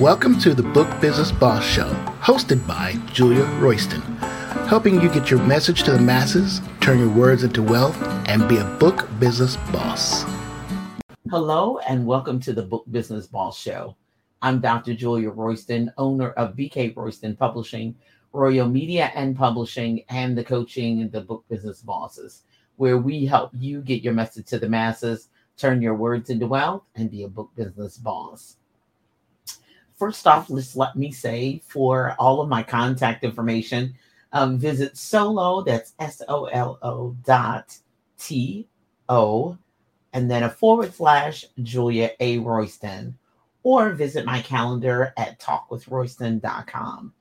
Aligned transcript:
Welcome 0.00 0.38
to 0.38 0.54
the 0.54 0.62
Book 0.62 0.88
Business 1.02 1.30
Boss 1.30 1.62
Show, 1.62 1.92
hosted 2.22 2.66
by 2.66 2.94
Julia 3.12 3.44
Royston, 3.60 4.00
helping 4.66 4.98
you 5.02 5.10
get 5.10 5.30
your 5.30 5.40
message 5.42 5.82
to 5.82 5.92
the 5.92 5.98
masses, 5.98 6.62
turn 6.80 6.98
your 6.98 7.10
words 7.10 7.44
into 7.44 7.62
wealth, 7.62 8.00
and 8.26 8.48
be 8.48 8.56
a 8.56 8.64
book 8.64 9.06
business 9.20 9.56
boss. 9.70 10.24
Hello, 11.28 11.76
and 11.80 12.06
welcome 12.06 12.40
to 12.40 12.54
the 12.54 12.62
Book 12.62 12.84
Business 12.90 13.26
Boss 13.26 13.58
Show. 13.58 13.94
I'm 14.40 14.60
Dr. 14.60 14.94
Julia 14.94 15.28
Royston, 15.28 15.92
owner 15.98 16.30
of 16.32 16.56
BK 16.56 16.96
Royston 16.96 17.36
Publishing, 17.36 17.94
Royal 18.32 18.68
Media 18.68 19.12
and 19.14 19.36
Publishing, 19.36 20.04
and 20.08 20.36
the 20.36 20.42
coaching 20.42 21.10
the 21.10 21.20
Book 21.20 21.44
Business 21.50 21.82
Bosses, 21.82 22.44
where 22.76 22.96
we 22.96 23.26
help 23.26 23.50
you 23.52 23.82
get 23.82 24.02
your 24.02 24.14
message 24.14 24.46
to 24.46 24.58
the 24.58 24.70
masses, 24.70 25.28
turn 25.58 25.82
your 25.82 25.94
words 25.94 26.30
into 26.30 26.46
wealth, 26.46 26.82
and 26.94 27.10
be 27.10 27.24
a 27.24 27.28
book 27.28 27.50
business 27.54 27.98
boss. 27.98 28.56
First 30.02 30.26
off, 30.26 30.50
let's 30.50 30.74
let 30.74 30.96
me 30.96 31.12
say 31.12 31.62
for 31.68 32.16
all 32.18 32.40
of 32.40 32.48
my 32.48 32.64
contact 32.64 33.22
information, 33.22 33.94
um, 34.32 34.58
visit 34.58 34.96
solo, 34.96 35.62
that's 35.62 35.94
S 36.00 36.20
O 36.26 36.46
L 36.46 36.76
O 36.82 37.16
dot 37.24 37.78
T 38.18 38.66
O, 39.08 39.56
and 40.12 40.28
then 40.28 40.42
a 40.42 40.50
forward 40.50 40.92
slash 40.92 41.44
Julia 41.62 42.10
A. 42.18 42.38
Royston 42.38 43.16
or 43.62 43.92
visit 43.92 44.24
my 44.24 44.42
calendar 44.42 45.14
at 45.16 45.38
talkwithroyston.com 45.38 47.14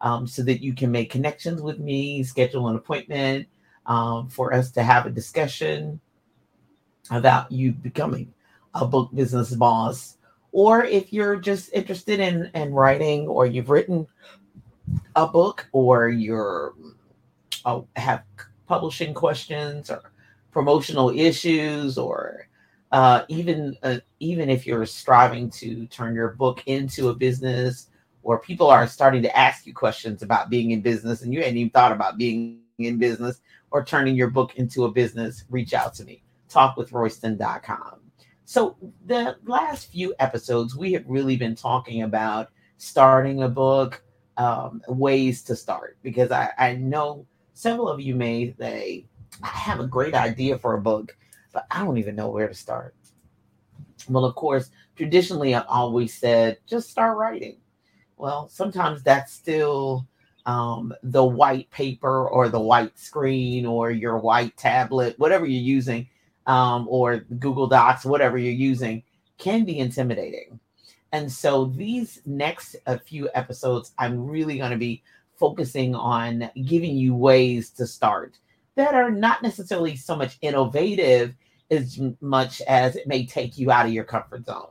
um, 0.00 0.26
so 0.26 0.42
that 0.42 0.62
you 0.62 0.74
can 0.74 0.90
make 0.90 1.10
connections 1.10 1.60
with 1.60 1.80
me, 1.80 2.22
schedule 2.22 2.68
an 2.68 2.76
appointment 2.76 3.46
um, 3.84 4.26
for 4.30 4.54
us 4.54 4.70
to 4.70 4.82
have 4.82 5.04
a 5.04 5.10
discussion 5.10 6.00
about 7.10 7.52
you 7.52 7.72
becoming 7.72 8.32
a 8.72 8.86
book 8.86 9.10
business 9.14 9.54
boss. 9.54 10.16
Or 10.52 10.84
if 10.84 11.12
you're 11.12 11.36
just 11.36 11.72
interested 11.72 12.20
in, 12.20 12.50
in 12.54 12.72
writing 12.72 13.26
or 13.26 13.46
you've 13.46 13.70
written 13.70 14.06
a 15.16 15.26
book 15.26 15.66
or 15.72 16.08
you're 16.08 16.74
oh, 17.64 17.86
have 17.96 18.22
publishing 18.66 19.14
questions 19.14 19.90
or 19.90 20.02
promotional 20.50 21.10
issues 21.10 21.96
or 21.96 22.48
uh, 22.92 23.22
even 23.28 23.76
uh, 23.82 23.98
even 24.20 24.50
if 24.50 24.66
you're 24.66 24.84
striving 24.84 25.48
to 25.50 25.86
turn 25.86 26.14
your 26.14 26.30
book 26.30 26.62
into 26.66 27.08
a 27.08 27.14
business 27.14 27.88
or 28.22 28.38
people 28.38 28.68
are 28.68 28.86
starting 28.86 29.22
to 29.22 29.36
ask 29.36 29.66
you 29.66 29.74
questions 29.74 30.22
about 30.22 30.50
being 30.50 30.72
in 30.72 30.82
business 30.82 31.22
and 31.22 31.32
you 31.32 31.40
hadn't 31.40 31.56
even 31.56 31.70
thought 31.70 31.92
about 31.92 32.18
being 32.18 32.60
in 32.78 32.98
business 32.98 33.40
or 33.70 33.84
turning 33.84 34.14
your 34.14 34.28
book 34.28 34.56
into 34.56 34.84
a 34.84 34.90
business 34.90 35.44
reach 35.48 35.72
out 35.72 35.94
to 35.94 36.04
me. 36.04 36.22
Talkwithroyston.com 36.50 38.01
so 38.52 38.76
the 39.06 39.36
last 39.44 39.90
few 39.90 40.14
episodes 40.18 40.76
we 40.76 40.92
have 40.92 41.04
really 41.06 41.36
been 41.36 41.54
talking 41.54 42.02
about 42.02 42.50
starting 42.76 43.42
a 43.42 43.48
book 43.48 44.02
um, 44.36 44.82
ways 44.88 45.42
to 45.42 45.56
start 45.56 45.98
because 46.02 46.30
I, 46.30 46.50
I 46.58 46.74
know 46.74 47.26
several 47.54 47.88
of 47.88 48.00
you 48.00 48.14
may 48.14 48.54
say 48.58 49.06
i 49.42 49.48
have 49.48 49.80
a 49.80 49.86
great 49.86 50.14
idea 50.14 50.58
for 50.58 50.74
a 50.74 50.80
book 50.80 51.16
but 51.52 51.66
I 51.70 51.84
don't 51.84 51.98
even 51.98 52.16
know 52.16 52.30
where 52.30 52.48
to 52.48 52.54
start. 52.54 52.94
Well, 54.08 54.24
of 54.24 54.34
course, 54.34 54.70
traditionally 54.96 55.54
I've 55.54 55.66
always 55.68 56.14
said 56.14 56.58
just 56.66 56.90
start 56.90 57.18
writing. 57.18 57.58
Well, 58.16 58.48
sometimes 58.48 59.02
that's 59.02 59.32
still 59.32 60.06
um, 60.46 60.92
the 61.02 61.24
white 61.24 61.70
paper 61.70 62.28
or 62.28 62.48
the 62.48 62.60
white 62.60 62.98
screen 62.98 63.64
or 63.64 63.90
your 63.90 64.18
white 64.18 64.56
tablet, 64.56 65.18
whatever 65.18 65.46
you're 65.46 65.62
using, 65.62 66.08
um, 66.46 66.86
or 66.88 67.18
Google 67.38 67.66
Docs, 67.66 68.04
whatever 68.04 68.38
you're 68.38 68.52
using, 68.52 69.02
can 69.38 69.64
be 69.64 69.78
intimidating. 69.78 70.58
And 71.12 71.30
so 71.30 71.66
these 71.66 72.22
next 72.24 72.76
a 72.86 72.98
few 72.98 73.28
episodes, 73.34 73.92
I'm 73.98 74.26
really 74.26 74.58
going 74.58 74.70
to 74.70 74.78
be 74.78 75.02
focusing 75.38 75.94
on 75.94 76.50
giving 76.64 76.96
you 76.96 77.14
ways 77.14 77.70
to 77.70 77.86
start 77.86 78.38
that 78.76 78.94
are 78.94 79.10
not 79.10 79.42
necessarily 79.42 79.96
so 79.96 80.16
much 80.16 80.38
innovative 80.40 81.34
as 81.70 82.00
much 82.20 82.60
as 82.62 82.96
it 82.96 83.06
may 83.06 83.26
take 83.26 83.58
you 83.58 83.70
out 83.70 83.86
of 83.86 83.92
your 83.92 84.04
comfort 84.04 84.46
zone. 84.46 84.70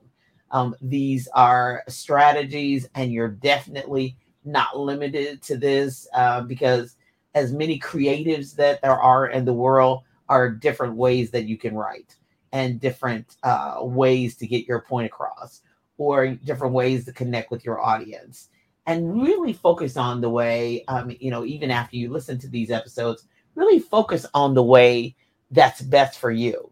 Um, 0.52 0.76
these 0.82 1.28
are 1.34 1.84
strategies, 1.88 2.88
and 2.96 3.12
you're 3.12 3.30
definitely 3.30 4.18
not 4.44 4.78
limited 4.78 5.42
to 5.44 5.58
this 5.58 6.08
uh, 6.14 6.42
because 6.42 6.96
as 7.36 7.54
many 7.54 7.80
creatives 7.80 8.56
that 8.56 8.82
there 8.82 9.00
are 9.00 9.28
in 9.28 9.46
the 9.46 9.54
world 9.54 10.04
are 10.32 10.50
different 10.50 10.96
ways 10.96 11.30
that 11.32 11.46
you 11.46 11.58
can 11.58 11.76
write 11.76 12.16
and 12.54 12.80
different 12.80 13.36
uh, 13.44 13.78
ways 13.82 14.36
to 14.38 14.48
get 14.48 14.66
your 14.66 14.82
point 14.82 15.06
across 15.06 15.62
or 15.98 16.30
different 16.30 16.74
ways 16.74 17.06
to 17.06 17.14
connect 17.14 17.52
with 17.52 17.66
your 17.66 17.80
audience 17.80 18.50
and 18.88 19.22
really 19.22 19.54
focus 19.54 19.98
on 19.98 20.22
the 20.22 20.30
way 20.30 20.84
um, 20.88 21.12
you 21.20 21.30
know 21.30 21.46
even 21.46 21.70
after 21.70 21.98
you 21.98 22.10
listen 22.10 22.40
to 22.40 22.48
these 22.48 22.72
episodes 22.72 23.28
really 23.56 23.80
focus 23.80 24.26
on 24.34 24.54
the 24.54 24.64
way 24.64 25.16
that's 25.52 25.82
best 25.82 26.18
for 26.18 26.32
you 26.32 26.72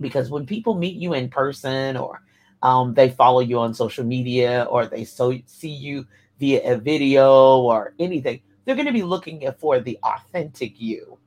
because 0.00 0.30
when 0.30 0.46
people 0.46 0.74
meet 0.74 0.96
you 0.96 1.14
in 1.14 1.28
person 1.28 1.96
or 1.96 2.22
um, 2.62 2.94
they 2.94 3.10
follow 3.10 3.40
you 3.40 3.58
on 3.58 3.74
social 3.74 4.04
media 4.04 4.66
or 4.70 4.86
they 4.86 5.04
so 5.04 5.36
see 5.46 5.70
you 5.70 6.06
via 6.38 6.74
a 6.74 6.76
video 6.76 7.60
or 7.60 7.94
anything, 7.98 8.40
they're 8.64 8.74
going 8.74 8.86
to 8.86 8.92
be 8.92 9.02
looking 9.02 9.48
for 9.58 9.80
the 9.80 9.98
authentic 10.02 10.80
you. 10.80 11.18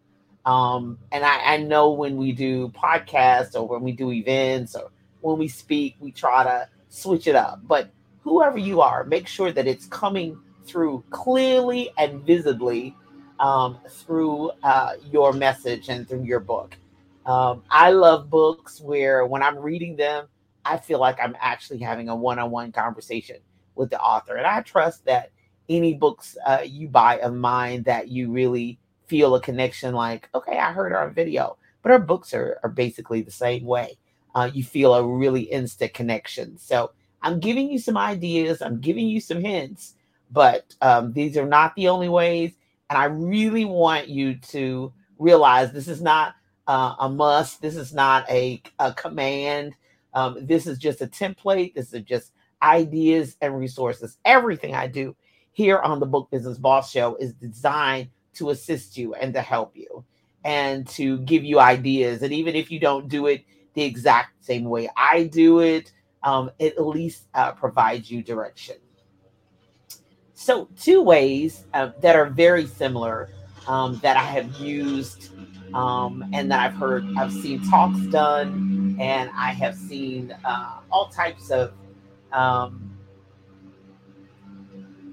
Um, 0.50 0.98
and 1.12 1.24
I, 1.24 1.54
I 1.54 1.58
know 1.58 1.92
when 1.92 2.18
we 2.18 2.32
do 2.32 2.70
podcasts 2.70 3.54
or 3.54 3.68
when 3.68 3.84
we 3.84 3.92
do 3.92 4.12
events 4.12 4.76
or 4.76 4.90
when 5.22 5.38
we 5.38 5.48
speak, 5.48 5.96
we 6.00 6.12
try 6.12 6.44
to 6.44 6.68
switch 6.88 7.28
it 7.28 7.36
up. 7.36 7.60
But 7.68 7.92
whoever 8.22 8.58
you 8.58 8.82
are, 8.82 9.04
make 9.04 9.28
sure 9.28 9.52
that 9.52 9.68
it's 9.68 9.86
coming 9.86 10.40
through 10.66 11.04
clearly 11.12 11.92
and 12.00 12.26
visibly 12.26 12.96
um, 13.40 13.78
through 13.88 14.50
uh, 14.64 14.94
your 15.12 15.34
message 15.34 15.88
and 15.88 16.10
through 16.10 16.24
your 16.24 16.40
book. 16.40 16.76
Um, 17.28 17.62
I 17.70 17.92
love 17.92 18.32
books 18.32 18.82
where 18.82 19.28
when 19.28 19.44
I'm 19.44 19.60
reading 19.60 19.98
them, 19.98 20.26
I 20.66 20.78
feel 20.78 20.98
like 21.00 21.20
I'm 21.22 21.38
actually 21.40 21.78
having 21.78 22.10
a 22.10 22.16
one 22.16 22.40
on 22.40 22.50
one 22.50 22.72
conversation 22.72 23.38
with 23.76 23.92
the 23.92 24.00
author. 24.00 24.36
And 24.36 24.48
I 24.48 24.62
trust 24.62 25.06
that 25.06 25.30
any 25.70 25.94
books 25.94 26.36
uh, 26.44 26.62
you 26.66 26.88
buy 26.88 27.20
of 27.20 27.36
mine 27.36 27.84
that 27.84 28.08
you 28.08 28.32
really 28.32 28.80
feel 29.10 29.36
a 29.36 29.42
connection 29.42 29.94
like, 29.94 30.30
okay, 30.34 30.58
I 30.58 30.72
heard 30.72 30.92
her 30.92 31.02
on 31.02 31.14
video, 31.14 31.58
but 31.82 31.90
her 31.90 32.00
books 32.00 32.34
are, 32.34 32.60
are 32.64 32.70
basically 32.70 33.22
the 33.22 33.32
same 33.32 33.66
way. 33.66 33.98
Uh, 34.36 34.50
you 34.54 34.64
feel 34.64 34.94
a 34.94 35.06
really 35.06 35.42
instant 35.42 35.94
connection. 35.94 36.58
So 36.58 36.92
I'm 37.22 37.40
giving 37.40 37.70
you 37.70 37.80
some 37.80 37.98
ideas, 37.98 38.62
I'm 38.62 38.80
giving 38.80 39.08
you 39.08 39.20
some 39.20 39.42
hints, 39.42 39.96
but 40.32 40.76
um, 40.82 41.12
these 41.12 41.36
are 41.36 41.48
not 41.48 41.76
the 41.76 41.90
only 41.90 42.08
ways. 42.08 42.54
And 42.90 42.98
I 42.98 43.06
really 43.06 43.66
want 43.66 44.08
you 44.08 44.36
to 44.36 44.94
realize 45.18 45.72
this 45.72 45.88
is 45.88 46.02
not 46.02 46.36
uh, 46.68 46.96
a 47.00 47.10
must. 47.10 47.62
This 47.62 47.76
is 47.76 47.94
not 47.94 48.30
a, 48.30 48.62
a 48.78 48.94
command. 48.94 49.74
Um, 50.14 50.38
this 50.42 50.68
is 50.68 50.78
just 50.78 51.02
a 51.02 51.08
template. 51.08 51.74
This 51.74 51.94
is 51.94 52.04
just 52.04 52.32
ideas 52.62 53.36
and 53.42 53.58
resources. 53.58 54.18
Everything 54.26 54.76
I 54.76 54.88
do 54.88 55.16
here 55.52 55.80
on 55.80 56.00
the 56.00 56.06
Book 56.06 56.30
Business 56.32 56.58
Boss 56.58 56.92
Show 56.92 57.16
is 57.16 57.34
designed 57.34 58.10
to 58.36 58.50
assist 58.50 58.98
you 58.98 59.14
and 59.14 59.34
to 59.34 59.42
help 59.42 59.76
you 59.76 60.04
and 60.44 60.88
to 60.88 61.20
give 61.20 61.44
you 61.44 61.60
ideas. 61.60 62.22
And 62.22 62.34
even 62.34 62.56
if 62.56 62.72
you 62.72 62.80
don't 62.80 63.08
do 63.08 63.28
it 63.28 63.44
the 63.74 63.84
exact 63.84 64.44
same 64.44 64.66
way 64.66 64.90
I 64.96 65.24
do 65.24 65.60
it, 65.60 65.92
um, 66.24 66.52
it 66.60 66.76
at 66.78 66.86
least 66.86 67.28
uh, 67.34 67.52
provides 67.54 68.10
you 68.12 68.22
direction. 68.24 68.76
So, 70.34 70.70
two 70.80 71.02
ways 71.02 71.66
uh, 71.74 71.92
that 72.02 72.16
are 72.16 72.28
very 72.28 72.66
similar 72.66 73.30
um, 73.68 74.00
that 74.02 74.16
I 74.16 74.24
have 74.24 74.56
used 74.56 75.32
um, 75.74 76.26
and 76.34 76.50
that 76.52 76.60
I've 76.60 76.78
heard, 76.78 77.06
I've 77.18 77.32
seen 77.32 77.62
talks 77.70 78.00
done, 78.08 78.98
and 79.00 79.30
I 79.36 79.52
have 79.52 79.76
seen 79.76 80.36
uh, 80.46 80.80
all 80.92 81.10
types 81.10 81.52
of 81.52 81.74
um, 82.32 82.98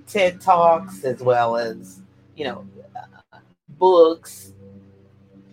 TED 0.07 0.41
talks 0.41 1.05
as 1.05 1.21
well 1.21 1.57
as 1.57 2.03
you 2.37 2.45
know 2.45 2.67
books 3.79 4.53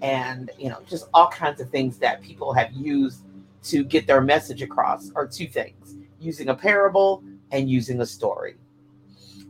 and 0.01 0.51
you 0.57 0.69
know 0.69 0.79
just 0.87 1.07
all 1.13 1.27
kinds 1.27 1.61
of 1.61 1.69
things 1.69 1.97
that 1.97 2.21
people 2.21 2.53
have 2.53 2.71
used 2.73 3.21
to 3.63 3.83
get 3.83 4.05
their 4.07 4.21
message 4.21 4.61
across 4.61 5.11
are 5.15 5.27
two 5.27 5.47
things 5.47 5.95
using 6.19 6.49
a 6.49 6.55
parable 6.55 7.23
and 7.51 7.69
using 7.69 8.01
a 8.01 8.05
story 8.05 8.55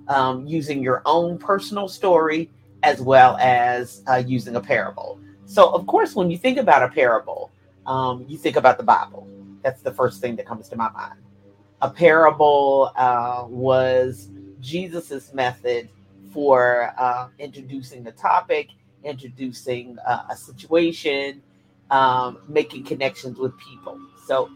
um, 0.08 0.46
using 0.46 0.84
your 0.84 1.02
own 1.06 1.38
personal 1.38 1.88
story 1.88 2.50
as 2.84 3.02
well 3.02 3.38
as 3.38 4.04
uh, 4.08 4.22
using 4.25 4.56
a 4.56 4.62
parable 4.62 5.19
so, 5.46 5.69
of 5.69 5.86
course, 5.86 6.16
when 6.16 6.31
you 6.31 6.38
think 6.38 6.58
about 6.58 6.84
a 6.84 6.90
parable, 6.90 7.52
um, 7.86 8.26
you 8.28 8.38
think 8.38 8.56
about 8.56 8.78
the 8.78 8.84
Bible. 8.84 9.28
That's 9.62 9.81
the 9.81 9.92
first 9.92 10.22
thing 10.22 10.36
that 10.38 10.46
comes 10.46 10.69
to 10.69 10.76
my 10.76 10.90
mind. 10.92 11.19
A 11.81 11.90
parable 11.90 12.92
uh, 12.96 13.46
was 13.48 14.30
Jesus's 14.62 15.34
method 15.34 15.90
for 16.33 16.94
uh, 16.97 17.27
introducing 17.39 18.03
the 18.03 18.12
topic, 18.12 18.69
introducing 19.03 19.97
uh, 20.07 20.24
a 20.31 20.35
situation, 20.35 21.41
um, 21.91 22.39
making 22.47 22.83
connections 22.83 23.38
with 23.38 23.53
people. 23.59 24.00
So 24.25 24.50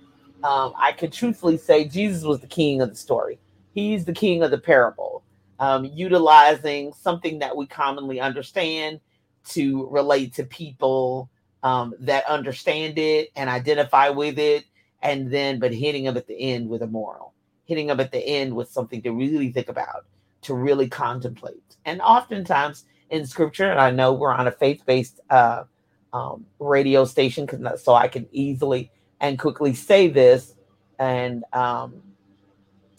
um, 0.44 0.74
I 0.78 0.92
can 0.92 1.12
truthfully 1.12 1.58
say 1.58 1.88
Jesus 1.88 2.24
was 2.24 2.40
the 2.40 2.48
king 2.48 2.82
of 2.82 2.90
the 2.90 2.96
story. 2.96 3.38
he's 3.78 4.06
the 4.06 4.14
king 4.14 4.42
of 4.42 4.50
the 4.50 4.58
parable, 4.58 5.24
um, 5.60 5.86
utilizing 5.86 6.92
something 6.94 7.38
that 7.38 7.56
we 7.56 7.68
commonly 7.68 8.20
understand 8.20 9.00
to 9.46 9.88
relate 9.92 10.34
to 10.34 10.44
people 10.44 11.30
um, 11.62 11.94
that 12.00 12.26
understand 12.26 12.98
it 12.98 13.30
and 13.36 13.50
identify 13.52 14.10
with 14.10 14.40
it, 14.40 14.66
and 15.04 15.30
then 15.30 15.60
but 15.60 15.72
hitting 15.72 16.06
them 16.06 16.18
at 16.18 16.26
the 16.26 16.40
end 16.40 16.68
with 16.68 16.82
a 16.82 16.88
moral, 16.88 17.34
hitting 17.66 17.86
them 17.86 18.00
at 18.00 18.12
the 18.12 18.18
end 18.18 18.56
with 18.56 18.68
something 18.68 19.00
to 19.04 19.12
really 19.12 19.52
think 19.52 19.70
about, 19.70 20.06
to 20.48 20.54
really 20.54 20.88
contemplate. 20.88 21.76
And 21.86 22.02
oftentimes 22.02 22.86
in 23.10 23.26
scripture, 23.26 23.70
and 23.70 23.80
I 23.80 23.92
know 23.92 24.14
we're 24.14 24.34
on 24.34 24.48
a 24.48 24.52
faith 24.52 24.82
based 24.86 25.20
uh, 25.30 25.64
um, 26.14 26.46
radio 26.60 27.06
station, 27.06 27.46
because 27.46 27.84
so 27.84 27.94
I 27.94 28.08
can 28.08 28.28
easily 28.32 28.92
and 29.20 29.38
quickly 29.38 29.74
say 29.74 30.08
this, 30.08 30.56
and 31.00 31.44
um, 31.54 32.02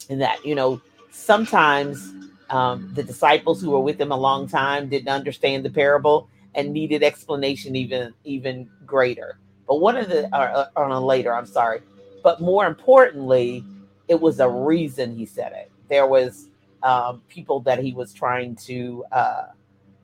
that 0.09 0.45
you 0.45 0.55
know 0.55 0.81
sometimes 1.11 2.13
um, 2.49 2.91
the 2.93 3.03
disciples 3.03 3.61
who 3.61 3.71
were 3.71 3.79
with 3.79 3.99
him 3.99 4.11
a 4.11 4.17
long 4.17 4.47
time 4.47 4.89
didn't 4.89 5.09
understand 5.09 5.65
the 5.65 5.69
parable 5.69 6.29
and 6.55 6.71
needed 6.71 7.03
explanation 7.03 7.75
even 7.75 8.13
even 8.25 8.69
greater. 8.85 9.39
But 9.67 9.81
one 9.81 9.97
of 9.97 10.09
the 10.09 10.25
uh, 10.35 10.67
uh, 10.75 10.79
on 10.79 10.91
a 10.91 10.99
later, 10.99 11.33
I'm 11.33 11.47
sorry, 11.47 11.81
but 12.23 12.41
more 12.41 12.67
importantly, 12.67 13.63
it 14.07 14.19
was 14.19 14.39
a 14.39 14.49
reason 14.49 15.15
he 15.15 15.25
said 15.25 15.53
it. 15.53 15.71
There 15.89 16.05
was 16.07 16.48
um, 16.83 17.21
people 17.27 17.59
that 17.61 17.79
he 17.79 17.93
was 17.93 18.13
trying 18.13 18.55
to 18.55 19.03
uh, 19.11 19.45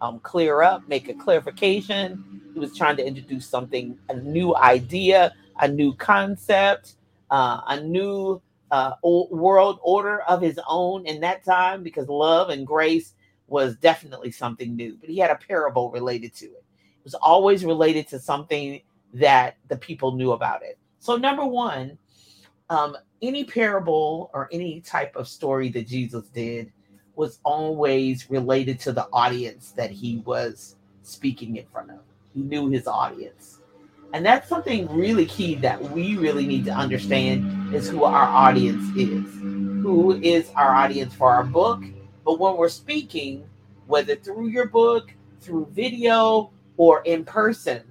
um, 0.01 0.19
clear 0.19 0.61
up, 0.61 0.87
make 0.87 1.09
a 1.09 1.13
clarification. 1.13 2.41
He 2.53 2.59
was 2.59 2.75
trying 2.75 2.97
to 2.97 3.05
introduce 3.05 3.47
something, 3.47 3.97
a 4.09 4.15
new 4.15 4.55
idea, 4.55 5.33
a 5.59 5.67
new 5.67 5.93
concept, 5.93 6.95
uh, 7.31 7.61
a 7.67 7.81
new 7.81 8.41
uh, 8.71 8.93
world 9.03 9.79
order 9.83 10.21
of 10.21 10.41
his 10.41 10.59
own 10.67 11.05
in 11.05 11.21
that 11.21 11.43
time 11.43 11.83
because 11.83 12.07
love 12.09 12.49
and 12.49 12.65
grace 12.65 13.13
was 13.47 13.75
definitely 13.77 14.31
something 14.31 14.75
new. 14.75 14.97
But 14.99 15.09
he 15.09 15.17
had 15.17 15.31
a 15.31 15.35
parable 15.35 15.91
related 15.91 16.33
to 16.35 16.45
it. 16.45 16.63
It 16.97 17.03
was 17.03 17.13
always 17.15 17.63
related 17.63 18.07
to 18.09 18.19
something 18.19 18.81
that 19.13 19.57
the 19.69 19.77
people 19.77 20.13
knew 20.13 20.31
about 20.31 20.63
it. 20.63 20.77
So, 20.99 21.15
number 21.15 21.45
one, 21.45 21.97
um, 22.69 22.97
any 23.21 23.43
parable 23.43 24.29
or 24.33 24.49
any 24.51 24.81
type 24.81 25.15
of 25.15 25.27
story 25.27 25.69
that 25.69 25.87
Jesus 25.87 26.27
did 26.27 26.71
was 27.15 27.39
always 27.43 28.29
related 28.29 28.79
to 28.81 28.91
the 28.91 29.07
audience 29.13 29.71
that 29.71 29.91
he 29.91 30.17
was 30.25 30.75
speaking 31.03 31.55
in 31.57 31.65
front 31.67 31.91
of. 31.91 31.99
He 32.33 32.41
knew 32.41 32.69
his 32.69 32.87
audience. 32.87 33.61
And 34.13 34.25
that's 34.25 34.47
something 34.47 34.87
really 34.95 35.25
key 35.25 35.55
that 35.55 35.81
we 35.91 36.15
really 36.15 36.45
need 36.45 36.65
to 36.65 36.71
understand 36.71 37.73
is 37.73 37.89
who 37.89 38.03
our 38.03 38.23
audience 38.23 38.83
is. 38.95 39.33
Who 39.83 40.13
is 40.21 40.49
our 40.55 40.73
audience 40.73 41.13
for 41.13 41.31
our 41.31 41.43
book? 41.43 41.83
But 42.23 42.39
when 42.39 42.57
we're 42.57 42.69
speaking, 42.69 43.47
whether 43.87 44.15
through 44.15 44.47
your 44.47 44.67
book, 44.67 45.13
through 45.41 45.67
video, 45.71 46.51
or 46.77 47.01
in 47.03 47.23
person, 47.23 47.83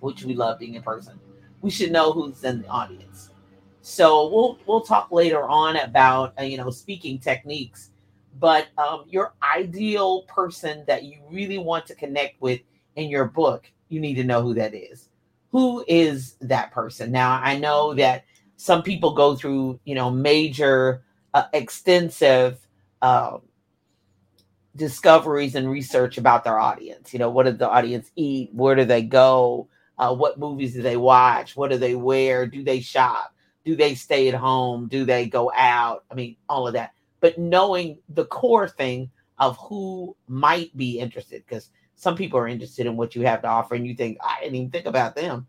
which 0.00 0.24
we 0.24 0.34
love 0.34 0.58
being 0.58 0.74
in 0.74 0.82
person, 0.82 1.18
we 1.60 1.70
should 1.70 1.92
know 1.92 2.12
who's 2.12 2.42
in 2.44 2.62
the 2.62 2.68
audience. 2.68 3.29
So 3.82 4.28
we'll 4.28 4.58
we'll 4.66 4.82
talk 4.82 5.10
later 5.10 5.48
on 5.48 5.76
about 5.76 6.34
uh, 6.38 6.42
you 6.42 6.56
know 6.56 6.70
speaking 6.70 7.18
techniques, 7.18 7.90
but 8.38 8.68
um, 8.78 9.04
your 9.08 9.34
ideal 9.42 10.22
person 10.22 10.84
that 10.86 11.04
you 11.04 11.18
really 11.30 11.58
want 11.58 11.86
to 11.86 11.94
connect 11.94 12.40
with 12.42 12.60
in 12.96 13.08
your 13.08 13.24
book 13.24 13.70
you 13.90 14.00
need 14.00 14.14
to 14.14 14.24
know 14.24 14.40
who 14.40 14.54
that 14.54 14.72
is. 14.74 15.08
Who 15.50 15.84
is 15.86 16.36
that 16.40 16.70
person? 16.70 17.12
Now, 17.12 17.40
I 17.42 17.58
know 17.58 17.92
that 17.94 18.24
some 18.56 18.82
people 18.82 19.14
go 19.14 19.34
through, 19.36 19.80
you 19.84 19.94
know, 19.94 20.10
major, 20.10 21.02
uh, 21.34 21.44
extensive 21.52 22.58
uh, 23.02 23.38
discoveries 24.76 25.56
and 25.56 25.68
research 25.68 26.18
about 26.18 26.44
their 26.44 26.58
audience. 26.58 27.12
You 27.12 27.18
know, 27.18 27.30
what 27.30 27.46
does 27.46 27.58
the 27.58 27.68
audience 27.68 28.10
eat? 28.14 28.50
Where 28.54 28.76
do 28.76 28.84
they 28.84 29.02
go? 29.02 29.68
Uh, 29.98 30.14
what 30.14 30.38
movies 30.38 30.72
do 30.72 30.82
they 30.82 30.96
watch? 30.96 31.56
What 31.56 31.70
do 31.70 31.76
they 31.76 31.96
wear? 31.96 32.46
Do 32.46 32.62
they 32.62 32.80
shop? 32.80 33.34
Do 33.64 33.76
they 33.76 33.94
stay 33.94 34.28
at 34.28 34.34
home? 34.34 34.88
Do 34.88 35.04
they 35.04 35.26
go 35.26 35.52
out? 35.54 36.04
I 36.10 36.14
mean, 36.14 36.36
all 36.48 36.66
of 36.66 36.74
that. 36.74 36.92
But 37.20 37.38
knowing 37.38 37.98
the 38.08 38.24
core 38.26 38.68
thing 38.68 39.10
of 39.38 39.56
who 39.58 40.16
might 40.28 40.74
be 40.76 40.98
interested, 40.98 41.44
because 41.46 41.70
some 42.00 42.16
people 42.16 42.40
are 42.40 42.48
interested 42.48 42.86
in 42.86 42.96
what 42.96 43.14
you 43.14 43.20
have 43.22 43.42
to 43.42 43.48
offer 43.48 43.74
and 43.74 43.86
you 43.86 43.94
think 43.94 44.16
i 44.24 44.40
didn't 44.40 44.56
even 44.56 44.70
think 44.70 44.86
about 44.86 45.14
them 45.14 45.46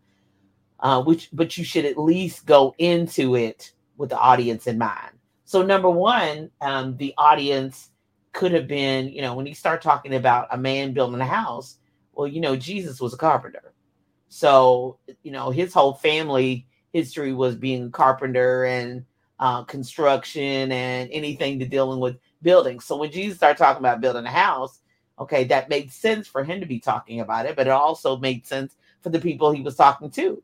uh, 0.80 1.02
which 1.02 1.30
but 1.32 1.56
you 1.56 1.64
should 1.64 1.86
at 1.86 1.96
least 1.96 2.44
go 2.44 2.74
into 2.78 3.36
it 3.36 3.72
with 3.96 4.10
the 4.10 4.18
audience 4.18 4.66
in 4.66 4.76
mind 4.76 5.12
so 5.44 5.62
number 5.62 5.88
one 5.88 6.50
um, 6.60 6.96
the 6.98 7.14
audience 7.16 7.90
could 8.32 8.52
have 8.52 8.68
been 8.68 9.08
you 9.08 9.22
know 9.22 9.34
when 9.34 9.46
you 9.46 9.54
start 9.54 9.80
talking 9.80 10.14
about 10.14 10.46
a 10.50 10.58
man 10.58 10.92
building 10.92 11.20
a 11.20 11.26
house 11.26 11.78
well 12.12 12.28
you 12.28 12.40
know 12.40 12.54
jesus 12.54 13.00
was 13.00 13.14
a 13.14 13.18
carpenter 13.18 13.72
so 14.28 14.98
you 15.22 15.32
know 15.32 15.50
his 15.50 15.72
whole 15.72 15.94
family 15.94 16.66
history 16.92 17.32
was 17.32 17.56
being 17.56 17.86
a 17.86 17.90
carpenter 17.90 18.64
and 18.64 19.04
uh, 19.40 19.62
construction 19.64 20.70
and 20.72 21.10
anything 21.12 21.58
to 21.58 21.66
dealing 21.66 22.00
with 22.00 22.16
buildings. 22.42 22.84
so 22.84 22.96
when 22.96 23.10
jesus 23.10 23.36
started 23.36 23.58
talking 23.58 23.80
about 23.80 24.00
building 24.00 24.24
a 24.24 24.30
house 24.30 24.80
Okay, 25.18 25.44
that 25.44 25.68
made 25.68 25.92
sense 25.92 26.26
for 26.26 26.42
him 26.42 26.60
to 26.60 26.66
be 26.66 26.80
talking 26.80 27.20
about 27.20 27.46
it, 27.46 27.54
but 27.54 27.66
it 27.66 27.72
also 27.72 28.16
made 28.16 28.46
sense 28.46 28.76
for 29.02 29.10
the 29.10 29.20
people 29.20 29.52
he 29.52 29.62
was 29.62 29.76
talking 29.76 30.10
to. 30.10 30.42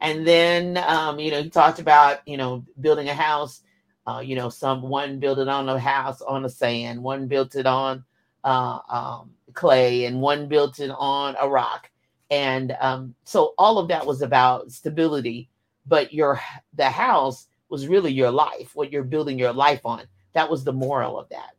And 0.00 0.26
then, 0.26 0.78
um, 0.78 1.20
you 1.20 1.30
know, 1.30 1.42
he 1.42 1.50
talked 1.50 1.78
about, 1.78 2.26
you 2.26 2.36
know, 2.36 2.64
building 2.80 3.08
a 3.08 3.14
house. 3.14 3.62
Uh, 4.06 4.20
you 4.20 4.34
know, 4.34 4.48
some 4.48 4.80
one 4.82 5.20
built 5.20 5.38
it 5.38 5.48
on 5.48 5.68
a 5.68 5.78
house 5.78 6.22
on 6.22 6.42
the 6.42 6.48
sand, 6.48 7.02
one 7.02 7.28
built 7.28 7.54
it 7.56 7.66
on 7.66 8.02
uh, 8.42 8.78
um, 8.88 9.30
clay, 9.52 10.06
and 10.06 10.20
one 10.20 10.48
built 10.48 10.80
it 10.80 10.90
on 10.90 11.36
a 11.38 11.48
rock. 11.48 11.90
And 12.30 12.76
um, 12.80 13.14
so 13.24 13.54
all 13.58 13.78
of 13.78 13.88
that 13.88 14.06
was 14.06 14.22
about 14.22 14.70
stability, 14.70 15.50
but 15.86 16.12
your 16.12 16.40
the 16.74 16.90
house 16.90 17.48
was 17.68 17.86
really 17.86 18.12
your 18.12 18.30
life, 18.30 18.74
what 18.74 18.92
you're 18.92 19.04
building 19.04 19.38
your 19.38 19.52
life 19.52 19.80
on. 19.84 20.02
That 20.34 20.50
was 20.50 20.64
the 20.64 20.72
moral 20.72 21.18
of 21.18 21.28
that 21.30 21.54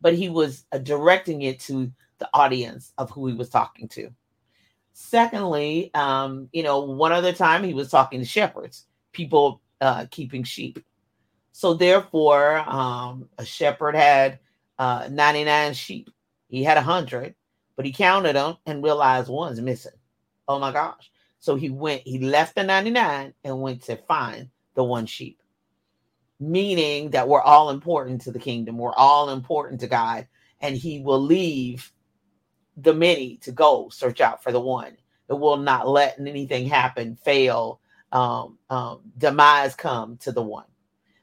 but 0.00 0.14
he 0.14 0.28
was 0.28 0.64
uh, 0.72 0.78
directing 0.78 1.42
it 1.42 1.60
to 1.60 1.90
the 2.18 2.28
audience 2.32 2.92
of 2.98 3.10
who 3.10 3.26
he 3.26 3.34
was 3.34 3.48
talking 3.48 3.88
to. 3.88 4.10
Secondly, 4.92 5.90
um, 5.94 6.48
you 6.52 6.62
know, 6.62 6.80
one 6.80 7.12
other 7.12 7.32
time 7.32 7.62
he 7.62 7.74
was 7.74 7.90
talking 7.90 8.20
to 8.20 8.26
shepherds, 8.26 8.86
people 9.12 9.60
uh, 9.80 10.06
keeping 10.10 10.42
sheep. 10.42 10.78
So 11.52 11.74
therefore, 11.74 12.58
um, 12.58 13.28
a 13.38 13.44
shepherd 13.44 13.94
had 13.94 14.38
uh, 14.78 15.08
99 15.10 15.74
sheep. 15.74 16.10
He 16.48 16.62
had 16.62 16.76
100, 16.76 17.34
but 17.76 17.86
he 17.86 17.92
counted 17.92 18.36
them 18.36 18.56
and 18.66 18.82
realized 18.84 19.28
one's 19.28 19.60
missing. 19.60 19.92
Oh 20.48 20.58
my 20.58 20.72
gosh. 20.72 21.10
So 21.40 21.56
he 21.56 21.70
went, 21.70 22.02
he 22.04 22.18
left 22.18 22.56
the 22.56 22.64
99 22.64 23.34
and 23.44 23.62
went 23.62 23.82
to 23.84 23.96
find 23.96 24.50
the 24.74 24.84
one 24.84 25.06
sheep 25.06 25.38
meaning 26.40 27.10
that 27.10 27.28
we're 27.28 27.40
all 27.42 27.70
important 27.70 28.20
to 28.22 28.30
the 28.30 28.38
kingdom. 28.38 28.78
We're 28.78 28.92
all 28.94 29.30
important 29.30 29.80
to 29.80 29.86
God, 29.86 30.26
and 30.60 30.76
He 30.76 31.00
will 31.00 31.20
leave 31.20 31.92
the 32.76 32.94
many 32.94 33.36
to 33.38 33.52
go 33.52 33.88
search 33.90 34.20
out 34.20 34.42
for 34.42 34.52
the 34.52 34.60
one. 34.60 34.96
It 35.28 35.34
will 35.34 35.56
not 35.56 35.88
let 35.88 36.18
anything 36.20 36.68
happen, 36.68 37.16
fail, 37.16 37.80
um, 38.12 38.58
um, 38.70 39.00
demise 39.18 39.74
come 39.74 40.18
to 40.18 40.32
the 40.32 40.42
one. 40.42 40.66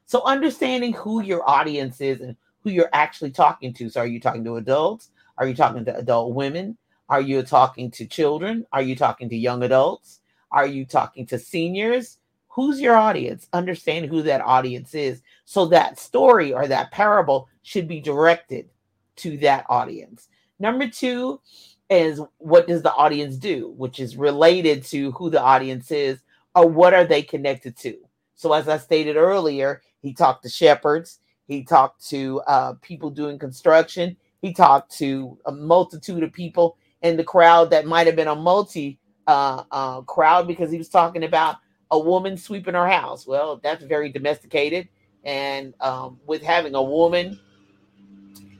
So, 0.05 0.23
understanding 0.23 0.93
who 0.93 1.21
your 1.21 1.47
audience 1.49 2.01
is 2.01 2.21
and 2.21 2.35
who 2.61 2.71
you're 2.71 2.89
actually 2.93 3.31
talking 3.31 3.73
to. 3.75 3.89
So, 3.89 4.01
are 4.01 4.07
you 4.07 4.19
talking 4.19 4.43
to 4.45 4.57
adults? 4.57 5.11
Are 5.37 5.47
you 5.47 5.55
talking 5.55 5.85
to 5.85 5.97
adult 5.97 6.33
women? 6.33 6.77
Are 7.09 7.21
you 7.21 7.43
talking 7.43 7.91
to 7.91 8.05
children? 8.05 8.65
Are 8.71 8.81
you 8.81 8.95
talking 8.95 9.29
to 9.29 9.35
young 9.35 9.63
adults? 9.63 10.19
Are 10.51 10.67
you 10.67 10.85
talking 10.85 11.25
to 11.27 11.39
seniors? 11.39 12.17
who's 12.53 12.79
your 12.79 12.95
audience 12.95 13.47
understand 13.53 14.05
who 14.05 14.21
that 14.21 14.41
audience 14.41 14.93
is 14.93 15.21
so 15.45 15.65
that 15.65 15.99
story 15.99 16.53
or 16.53 16.67
that 16.67 16.91
parable 16.91 17.49
should 17.63 17.87
be 17.87 17.99
directed 17.99 18.69
to 19.15 19.37
that 19.37 19.65
audience 19.69 20.29
number 20.59 20.87
two 20.87 21.39
is 21.89 22.21
what 22.37 22.67
does 22.67 22.83
the 22.83 22.93
audience 22.93 23.37
do 23.37 23.73
which 23.75 23.99
is 23.99 24.15
related 24.15 24.83
to 24.83 25.11
who 25.13 25.29
the 25.29 25.41
audience 25.41 25.89
is 25.91 26.19
or 26.55 26.67
what 26.67 26.93
are 26.93 27.05
they 27.05 27.23
connected 27.23 27.75
to 27.75 27.97
so 28.35 28.53
as 28.53 28.67
i 28.67 28.77
stated 28.77 29.15
earlier 29.15 29.81
he 30.01 30.13
talked 30.13 30.43
to 30.43 30.49
shepherds 30.49 31.19
he 31.47 31.63
talked 31.63 32.07
to 32.07 32.39
uh, 32.47 32.73
people 32.81 33.09
doing 33.09 33.37
construction 33.37 34.15
he 34.43 34.53
talked 34.53 34.91
to 34.97 35.37
a 35.45 35.51
multitude 35.53 36.21
of 36.21 36.33
people 36.33 36.77
in 37.01 37.15
the 37.15 37.23
crowd 37.23 37.69
that 37.71 37.87
might 37.87 38.05
have 38.05 38.15
been 38.17 38.27
a 38.27 38.35
multi 38.35 38.99
uh, 39.25 39.63
uh, 39.71 40.01
crowd 40.01 40.47
because 40.47 40.69
he 40.69 40.77
was 40.77 40.89
talking 40.89 41.23
about 41.23 41.55
a 41.91 41.97
woman 41.97 42.35
sweeping 42.35 42.73
her 42.73 42.87
house. 42.87 43.25
Well, 43.25 43.61
that's 43.63 43.85
very 43.85 44.11
domesticated, 44.11 44.89
and 45.23 45.73
um, 45.79 46.19
with 46.27 46.43
having 46.43 46.75
a 46.75 46.83
woman 46.83 47.39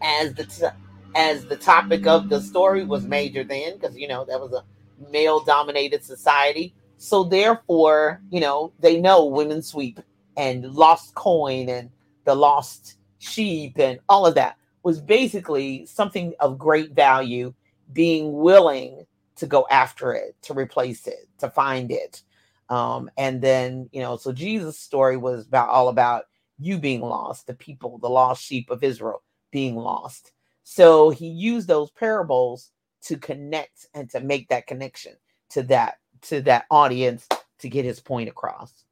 as 0.02 0.34
the 0.34 0.46
t- 0.46 0.78
as 1.16 1.46
the 1.46 1.58
topic 1.58 2.08
of 2.08 2.30
the 2.30 2.40
story 2.42 2.86
was 2.86 3.04
major 3.04 3.44
then, 3.44 3.74
because 3.74 3.98
you 3.98 4.08
know 4.08 4.24
that 4.24 4.40
was 4.40 4.54
a 4.54 4.64
male 5.12 5.42
dominated 5.42 6.02
society. 6.02 6.74
So 6.98 7.26
therefore, 7.26 8.22
you 8.30 8.40
know 8.40 8.72
they 8.80 9.02
know 9.02 9.26
women 9.26 9.62
sweep 9.62 10.00
and 10.38 10.64
lost 10.64 11.14
coin 11.14 11.68
and 11.68 11.90
the 12.24 12.36
lost 12.36 12.96
sheep 13.20 13.78
and 13.78 14.00
all 14.08 14.26
of 14.26 14.36
that 14.36 14.58
was 14.84 15.02
basically 15.02 15.86
something 15.86 16.34
of 16.40 16.58
great 16.58 16.92
value 16.92 17.54
being 17.92 18.34
willing 18.34 19.06
to 19.36 19.48
go 19.48 19.66
after 19.70 20.14
it 20.14 20.36
to 20.42 20.54
replace 20.54 21.08
it 21.08 21.28
to 21.38 21.50
find 21.50 21.92
it 21.92 22.22
um, 22.70 23.10
and 23.18 23.42
then 23.42 23.90
you 23.92 24.02
know 24.02 24.16
so 24.18 24.32
jesus 24.32 24.80
story 24.80 25.18
was 25.18 25.48
about 25.48 25.70
all 25.70 25.90
about 25.90 26.26
you 26.60 26.78
being 26.78 27.02
lost 27.02 27.48
the 27.48 27.54
people 27.54 27.98
the 27.98 28.10
lost 28.10 28.44
sheep 28.44 28.70
of 28.70 28.84
israel 28.84 29.24
being 29.52 29.76
lost 29.76 30.32
so 30.64 31.10
he 31.10 31.28
used 31.28 31.68
those 31.68 31.92
parables 31.92 32.72
to 33.04 33.18
connect 33.18 33.88
and 33.94 34.10
to 34.10 34.22
make 34.22 34.48
that 34.50 34.68
connection 34.68 35.14
to 35.50 35.64
that 35.64 35.96
to 36.22 36.42
that 36.42 36.66
audience 36.72 37.28
to 37.60 37.70
get 37.70 37.86
his 37.86 38.00
point 38.00 38.30
across. 38.30 38.86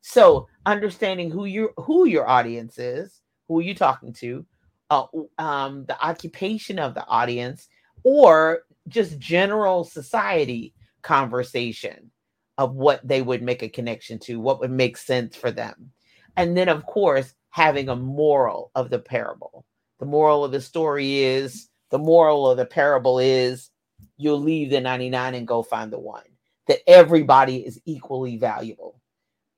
So 0.00 0.48
understanding 0.66 1.30
who 1.30 1.44
your 1.44 1.72
who 1.76 2.06
your 2.06 2.28
audience 2.28 2.78
is, 2.78 3.20
who 3.46 3.58
are 3.58 3.62
you 3.62 3.74
talking 3.74 4.12
to, 4.14 4.44
uh, 4.92 5.06
um, 5.38 5.86
the 5.86 5.98
occupation 6.04 6.78
of 6.78 6.94
the 6.94 7.06
audience, 7.06 7.68
or 8.04 8.64
just 8.88 9.18
general 9.18 9.84
society 9.84 10.74
conversation 11.02 12.10
of 12.58 12.74
what 12.74 13.00
they 13.06 13.22
would 13.22 13.42
make 13.42 13.62
a 13.62 13.68
connection 13.68 14.18
to, 14.18 14.38
what 14.38 14.60
would 14.60 14.70
make 14.70 14.98
sense 14.98 15.34
for 15.34 15.50
them, 15.50 15.92
and 16.36 16.56
then 16.56 16.68
of 16.68 16.84
course 16.84 17.34
having 17.50 17.88
a 17.88 17.96
moral 17.96 18.70
of 18.74 18.90
the 18.90 18.98
parable. 18.98 19.64
The 19.98 20.06
moral 20.06 20.44
of 20.44 20.52
the 20.52 20.60
story 20.60 21.20
is 21.20 21.68
the 21.90 21.98
moral 21.98 22.50
of 22.50 22.58
the 22.58 22.66
parable 22.66 23.18
is 23.18 23.70
you'll 24.18 24.40
leave 24.40 24.70
the 24.70 24.80
99 24.80 25.34
and 25.34 25.46
go 25.46 25.62
find 25.62 25.92
the 25.92 25.98
one 25.98 26.24
that 26.66 26.80
everybody 26.86 27.58
is 27.58 27.80
equally 27.84 28.36
valuable. 28.36 29.00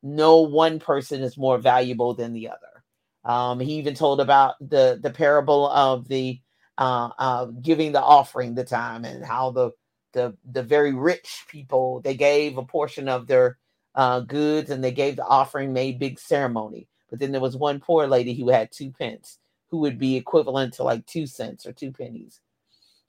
No 0.03 0.41
one 0.43 0.79
person 0.79 1.23
is 1.23 1.37
more 1.37 1.59
valuable 1.59 2.15
than 2.15 2.33
the 2.33 2.49
other. 2.49 2.74
Um, 3.25 3.61
he 3.61 3.75
even 3.75 3.95
told 3.95 4.21
about 4.21 4.57
the 4.61 4.99
the 5.03 5.11
parable 5.11 5.69
of 5.71 6.09
the 6.09 6.41
uh, 6.79 7.11
uh, 7.19 7.47
giving 7.47 7.93
the 7.93 8.03
offering 8.03 8.55
the 8.55 8.65
time 8.65 9.05
and 9.05 9.25
how 9.25 9.51
the 9.51 9.71
the 10.13 10.37
the 10.53 10.63
very 10.63 10.93
rich 10.93 11.45
people 11.49 12.01
they 12.03 12.15
gave 12.15 12.59
a 12.59 12.65
portion 12.65 13.09
of 13.09 13.27
their 13.27 13.59
uh, 13.95 14.21
goods 14.21 14.71
and 14.71 14.83
they 14.83 14.93
gave 14.93 15.17
the 15.17 15.25
offering 15.25 15.73
made 15.73 15.99
big 15.99 16.19
ceremony. 16.19 16.89
But 17.11 17.21
then 17.21 17.33
there 17.33 17.41
was 17.41 17.57
one 17.57 17.81
poor 17.81 18.07
lady 18.07 18.35
who 18.35 18.49
had 18.49 18.73
two 18.73 18.91
pence, 18.91 19.39
who 19.71 19.79
would 19.79 19.99
be 19.99 20.17
equivalent 20.17 20.75
to 20.75 20.83
like 20.83 21.07
two 21.07 21.27
cents 21.27 21.65
or 21.67 21.73
two 21.73 21.93
pennies, 21.93 22.41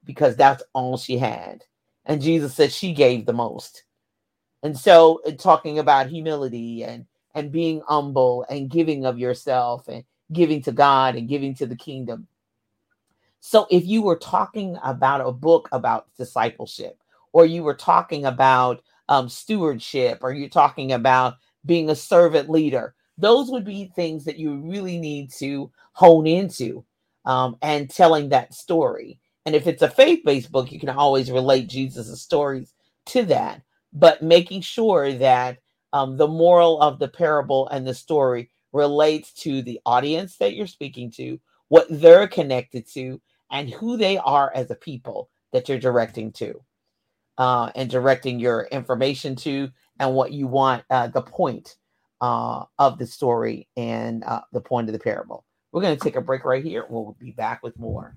because 0.04 0.36
that's 0.36 0.64
all 0.74 0.98
she 0.98 1.18
had. 1.18 1.64
And 2.06 2.22
Jesus 2.22 2.54
said 2.54 2.72
she 2.72 2.94
gave 2.94 3.26
the 3.26 3.34
most. 3.34 3.84
And 4.62 4.78
so 4.78 5.22
uh, 5.26 5.32
talking 5.32 5.80
about 5.80 6.10
humility 6.10 6.84
and 6.84 7.06
and 7.36 7.52
being 7.52 7.82
humble 7.88 8.46
and 8.50 8.70
giving 8.70 9.06
of 9.06 9.20
yourself 9.20 9.88
and 9.88 10.04
giving 10.34 10.62
to 10.64 10.72
God 10.72 11.16
and 11.16 11.30
giving 11.30 11.56
to 11.56 11.68
the 11.68 11.76
kingdom. 11.76 12.28
So 13.42 13.68
if 13.70 13.86
you 13.86 14.02
were 14.02 14.18
talking 14.18 14.78
about 14.84 15.28
a 15.28 15.32
book 15.32 15.70
about 15.72 16.08
discipleship 16.18 16.98
or 17.34 17.46
you 17.46 17.64
were 17.64 17.76
talking 17.76 18.26
about 18.26 18.82
um, 19.10 19.30
stewardship 19.30 20.20
or 20.22 20.34
you're 20.34 20.50
talking 20.50 20.94
about 20.94 21.36
being 21.66 21.92
a 21.92 21.96
servant 21.96 22.50
leader, 22.50 22.96
those 23.18 23.52
would 23.52 23.66
be 23.66 23.92
things 23.96 24.26
that 24.26 24.40
you 24.40 24.58
really 24.58 24.98
need 24.98 25.32
to 25.34 25.72
hone 25.94 26.26
into 26.26 26.84
um, 27.26 27.58
and 27.62 27.90
telling 27.90 28.30
that 28.30 28.56
story. 28.56 29.20
And 29.46 29.56
if 29.56 29.68
it's 29.68 29.84
a 29.84 29.90
faith 29.90 30.22
based 30.26 30.52
book, 30.52 30.72
you 30.72 30.80
can 30.80 30.90
always 30.90 31.30
relate 31.30 31.68
Jesus' 31.68 32.22
stories 32.22 32.74
to 33.08 33.24
that 33.26 33.62
but 33.96 34.22
making 34.22 34.62
sure 34.62 35.14
that 35.14 35.58
um, 35.96 36.18
the 36.18 36.28
moral 36.28 36.82
of 36.82 37.00
the 37.00 37.08
parable 37.08 37.70
and 37.70 37.88
the 37.88 37.94
story 37.94 38.50
relates 38.74 39.32
to 39.32 39.62
the 39.62 39.80
audience 39.86 40.36
that 40.36 40.54
you're 40.54 40.68
speaking 40.68 41.10
to, 41.10 41.40
what 41.70 41.88
they're 41.90 42.28
connected 42.28 42.86
to, 42.86 43.22
and 43.50 43.70
who 43.70 43.96
they 43.96 44.18
are 44.18 44.52
as 44.54 44.70
a 44.70 44.76
people 44.76 45.30
that 45.54 45.70
you're 45.70 45.80
directing 45.80 46.34
to 46.34 46.62
uh, 47.38 47.72
and 47.76 47.90
directing 47.90 48.42
your 48.42 48.64
information 48.74 49.38
to, 49.38 49.70
and 50.02 50.14
what 50.14 50.34
you 50.34 50.48
want 50.48 50.84
uh, 50.90 51.08
the 51.08 51.22
point 51.22 51.78
uh, 52.20 52.66
of 52.78 52.98
the 53.00 53.08
story 53.08 53.70
and 53.78 54.22
uh, 54.26 54.42
the 54.52 54.60
point 54.60 54.90
of 54.90 54.94
the 54.94 55.00
parable. 55.00 55.46
We're 55.72 55.82
going 55.82 55.96
to 55.96 56.04
take 56.04 56.18
a 56.18 56.22
break 56.22 56.44
right 56.44 56.64
here. 56.64 56.86
We'll 56.90 57.16
be 57.22 57.32
back 57.32 57.64
with 57.64 57.80
more. 57.80 58.14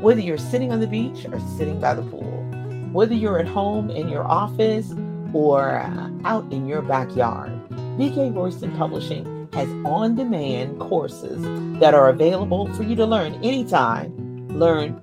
Whether 0.00 0.20
you're 0.20 0.36
sitting 0.36 0.72
on 0.72 0.80
the 0.80 0.88
beach 0.88 1.26
or 1.30 1.38
sitting 1.56 1.80
by 1.80 1.94
the 1.94 2.02
pool, 2.02 2.42
whether 2.90 3.14
you're 3.14 3.38
at 3.38 3.46
home 3.46 3.88
in 3.88 4.08
your 4.08 4.24
office 4.24 4.92
or 5.34 5.78
uh, 5.78 6.10
out 6.24 6.50
in 6.52 6.66
your 6.66 6.82
backyard, 6.82 7.52
BK 7.98 8.34
Royston 8.34 8.76
Publishing 8.76 9.48
has 9.52 9.68
on 9.84 10.14
demand 10.14 10.80
courses 10.80 11.42
that 11.78 11.92
are 11.94 12.08
available 12.08 12.72
for 12.74 12.82
you 12.82 12.96
to 12.96 13.06
learn 13.06 13.34
anytime. 13.44 14.48
Learn 14.48 15.00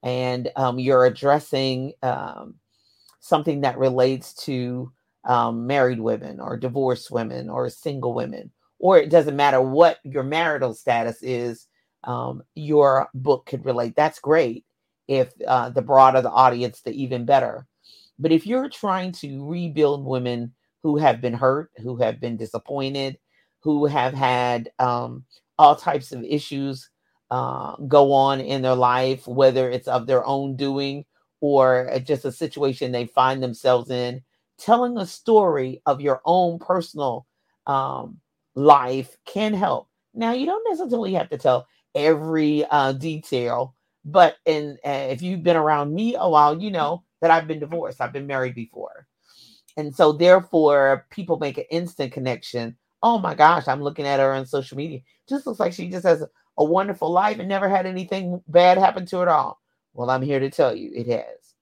and 0.03 0.51
um, 0.55 0.79
you're 0.79 1.05
addressing 1.05 1.93
um, 2.03 2.55
something 3.19 3.62
that 3.62 3.77
relates 3.77 4.33
to 4.45 4.91
um, 5.25 5.65
married 5.67 6.00
women 6.00 6.39
or 6.39 6.57
divorced 6.57 7.12
women 7.12 7.50
or 7.50 7.69
single 7.69 8.13
women, 8.13 8.51
or 8.79 8.98
it 8.98 9.10
doesn't 9.10 9.36
matter 9.36 9.62
what 9.62 10.00
your 10.03 10.24
marital 10.24 10.74
status 10.74 11.21
is, 11.21 11.67
um, 12.03 12.43
your 12.55 13.10
book 13.13 13.45
could 13.45 13.65
relate. 13.65 13.95
That's 13.95 14.19
great. 14.19 14.65
If 15.07 15.31
uh, 15.48 15.69
the 15.69 15.81
broader 15.81 16.21
the 16.21 16.31
audience, 16.31 16.81
the 16.81 16.91
even 16.91 17.25
better. 17.25 17.67
But 18.21 18.33
if 18.33 18.47
you're 18.47 18.69
trying 18.69 19.13
to 19.13 19.45
rebuild 19.49 20.05
women 20.05 20.53
who 20.83 20.97
have 20.99 21.21
been 21.21 21.33
hurt, 21.33 21.71
who 21.79 21.97
have 21.97 22.21
been 22.21 22.37
disappointed, 22.37 23.19
who 23.61 23.87
have 23.87 24.13
had 24.13 24.71
um, 24.79 25.25
all 25.59 25.75
types 25.75 26.13
of 26.13 26.23
issues 26.23 26.89
uh, 27.31 27.75
go 27.87 28.13
on 28.13 28.41
in 28.41 28.63
their 28.63 28.75
life, 28.75 29.27
whether 29.27 29.69
it's 29.71 29.89
of 29.89 30.07
their 30.07 30.25
own 30.25 30.55
doing 30.57 31.05
or 31.41 31.91
just 32.05 32.25
a 32.25 32.31
situation 32.31 32.91
they 32.93 33.07
find 33.07 33.41
themselves 33.43 33.89
in, 33.91 34.21
telling 34.59 34.97
a 34.97 35.05
story 35.07 35.81
of 35.87 36.01
your 36.01 36.21
own 36.25 36.59
personal 36.59 37.27
um, 37.67 38.19
life 38.55 39.17
can 39.25 39.53
help. 39.53 39.89
Now, 40.13 40.33
you 40.33 40.45
don't 40.45 40.65
necessarily 40.69 41.13
have 41.15 41.29
to 41.29 41.37
tell 41.37 41.67
every 41.95 42.65
uh, 42.69 42.93
detail, 42.93 43.75
but 44.05 44.37
in 44.45 44.77
uh, 44.85 45.07
if 45.09 45.21
you've 45.21 45.43
been 45.43 45.57
around 45.57 45.93
me 45.93 46.15
a 46.17 46.29
while, 46.29 46.61
you 46.61 46.71
know 46.71 47.03
that 47.21 47.31
I've 47.31 47.47
been 47.47 47.59
divorced. 47.59 48.01
I've 48.01 48.13
been 48.13 48.27
married 48.27 48.55
before. 48.55 49.07
And 49.77 49.95
so 49.95 50.11
therefore 50.11 51.07
people 51.11 51.37
make 51.39 51.57
an 51.57 51.65
instant 51.71 52.13
connection. 52.13 52.77
Oh 53.03 53.19
my 53.19 53.35
gosh, 53.35 53.67
I'm 53.67 53.81
looking 53.83 54.05
at 54.07 54.19
her 54.19 54.33
on 54.33 54.45
social 54.45 54.77
media. 54.77 54.99
Just 55.29 55.47
looks 55.47 55.59
like 55.59 55.73
she 55.73 55.89
just 55.89 56.05
has 56.05 56.21
a, 56.21 56.29
wonderful 56.63 57.11
life 57.11 57.39
and 57.39 57.49
never 57.49 57.67
had 57.69 57.85
anything 57.87 58.41
bad 58.47 58.77
happen 58.77 59.05
to 59.07 59.17
her 59.17 59.23
at 59.23 59.27
all. 59.29 59.59
Well, 59.93 60.09
I'm 60.11 60.21
here 60.21 60.39
to 60.39 60.49
tell 60.51 60.75
you 60.75 60.91
it 60.93 61.07
has. 61.07 61.55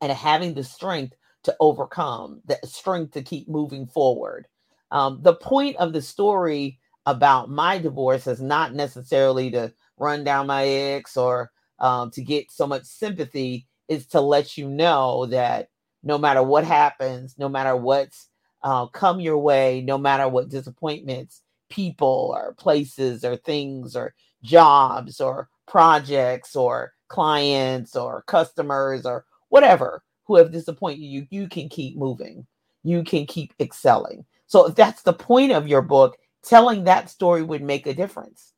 and 0.00 0.12
having 0.12 0.54
the 0.54 0.64
strength 0.64 1.14
to 1.44 1.56
overcome, 1.60 2.40
the 2.46 2.58
strength 2.64 3.12
to 3.12 3.22
keep 3.22 3.48
moving 3.48 3.86
forward. 3.86 4.46
Um, 4.90 5.20
the 5.22 5.34
point 5.34 5.76
of 5.76 5.92
the 5.92 6.02
story 6.02 6.78
about 7.06 7.50
my 7.50 7.78
divorce 7.78 8.26
is 8.26 8.40
not 8.40 8.74
necessarily 8.74 9.50
to 9.50 9.72
run 9.98 10.24
down 10.24 10.46
my 10.46 10.66
ex 10.66 11.16
or 11.16 11.50
um, 11.80 12.10
to 12.12 12.22
get 12.22 12.50
so 12.50 12.66
much 12.66 12.84
sympathy, 12.84 13.66
is 13.88 14.06
to 14.08 14.20
let 14.20 14.56
you 14.56 14.68
know 14.68 15.26
that 15.26 15.68
no 16.02 16.18
matter 16.18 16.42
what 16.42 16.64
happens, 16.64 17.36
no 17.38 17.48
matter 17.48 17.76
what's 17.76 18.28
uh, 18.62 18.86
come 18.86 19.20
your 19.20 19.38
way, 19.38 19.82
no 19.86 19.98
matter 19.98 20.28
what 20.28 20.48
disappointments, 20.48 21.42
people 21.68 22.32
or 22.34 22.54
places 22.54 23.24
or 23.24 23.36
things 23.36 23.96
or 23.96 24.14
jobs 24.42 25.20
or 25.20 25.48
projects 25.66 26.56
or 26.56 26.92
clients 27.08 27.96
or 27.96 28.22
customers 28.26 29.06
or 29.06 29.24
whatever 29.48 30.02
who 30.26 30.36
have 30.36 30.52
disappointed 30.52 31.00
you, 31.00 31.26
you 31.30 31.48
can 31.48 31.68
keep 31.68 31.96
moving. 31.96 32.46
You 32.82 33.02
can 33.04 33.26
keep 33.26 33.54
excelling. 33.60 34.24
So 34.46 34.66
if 34.68 34.74
that's 34.74 35.02
the 35.02 35.12
point 35.12 35.52
of 35.52 35.68
your 35.68 35.82
book, 35.82 36.16
telling 36.42 36.84
that 36.84 37.10
story 37.10 37.42
would 37.42 37.62
make 37.62 37.86
a 37.86 37.94
difference 37.94 38.52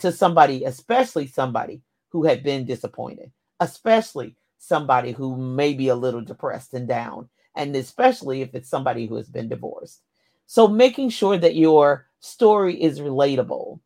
to 0.00 0.12
somebody, 0.12 0.64
especially 0.64 1.26
somebody 1.26 1.82
who 2.10 2.24
had 2.24 2.42
been 2.42 2.66
disappointed, 2.66 3.32
especially 3.60 4.36
somebody 4.62 5.10
who 5.10 5.36
may 5.36 5.74
be 5.74 5.88
a 5.88 5.94
little 5.94 6.20
depressed 6.20 6.72
and 6.72 6.86
down, 6.86 7.28
and 7.56 7.74
especially 7.74 8.42
if 8.42 8.54
it's 8.54 8.68
somebody 8.68 9.06
who 9.06 9.16
has 9.16 9.28
been 9.28 9.48
divorced. 9.48 10.02
So 10.46 10.68
making 10.68 11.10
sure 11.10 11.36
that 11.36 11.56
your 11.56 12.06
story 12.20 12.80
is 12.80 13.00
relatable 13.00 13.80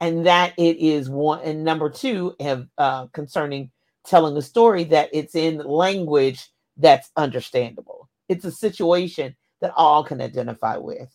and 0.00 0.26
that 0.26 0.52
it 0.58 0.78
is 0.78 1.08
one 1.08 1.40
and 1.44 1.62
number 1.62 1.88
two 1.88 2.34
have 2.40 2.66
uh, 2.76 3.06
concerning 3.08 3.70
telling 4.04 4.36
a 4.36 4.42
story 4.42 4.82
that 4.84 5.10
it's 5.12 5.36
in 5.36 5.58
language 5.58 6.48
that's 6.76 7.10
understandable. 7.16 8.08
It's 8.28 8.44
a 8.44 8.50
situation 8.50 9.36
that 9.60 9.72
all 9.76 10.02
can 10.02 10.20
identify 10.20 10.76
with. 10.76 11.14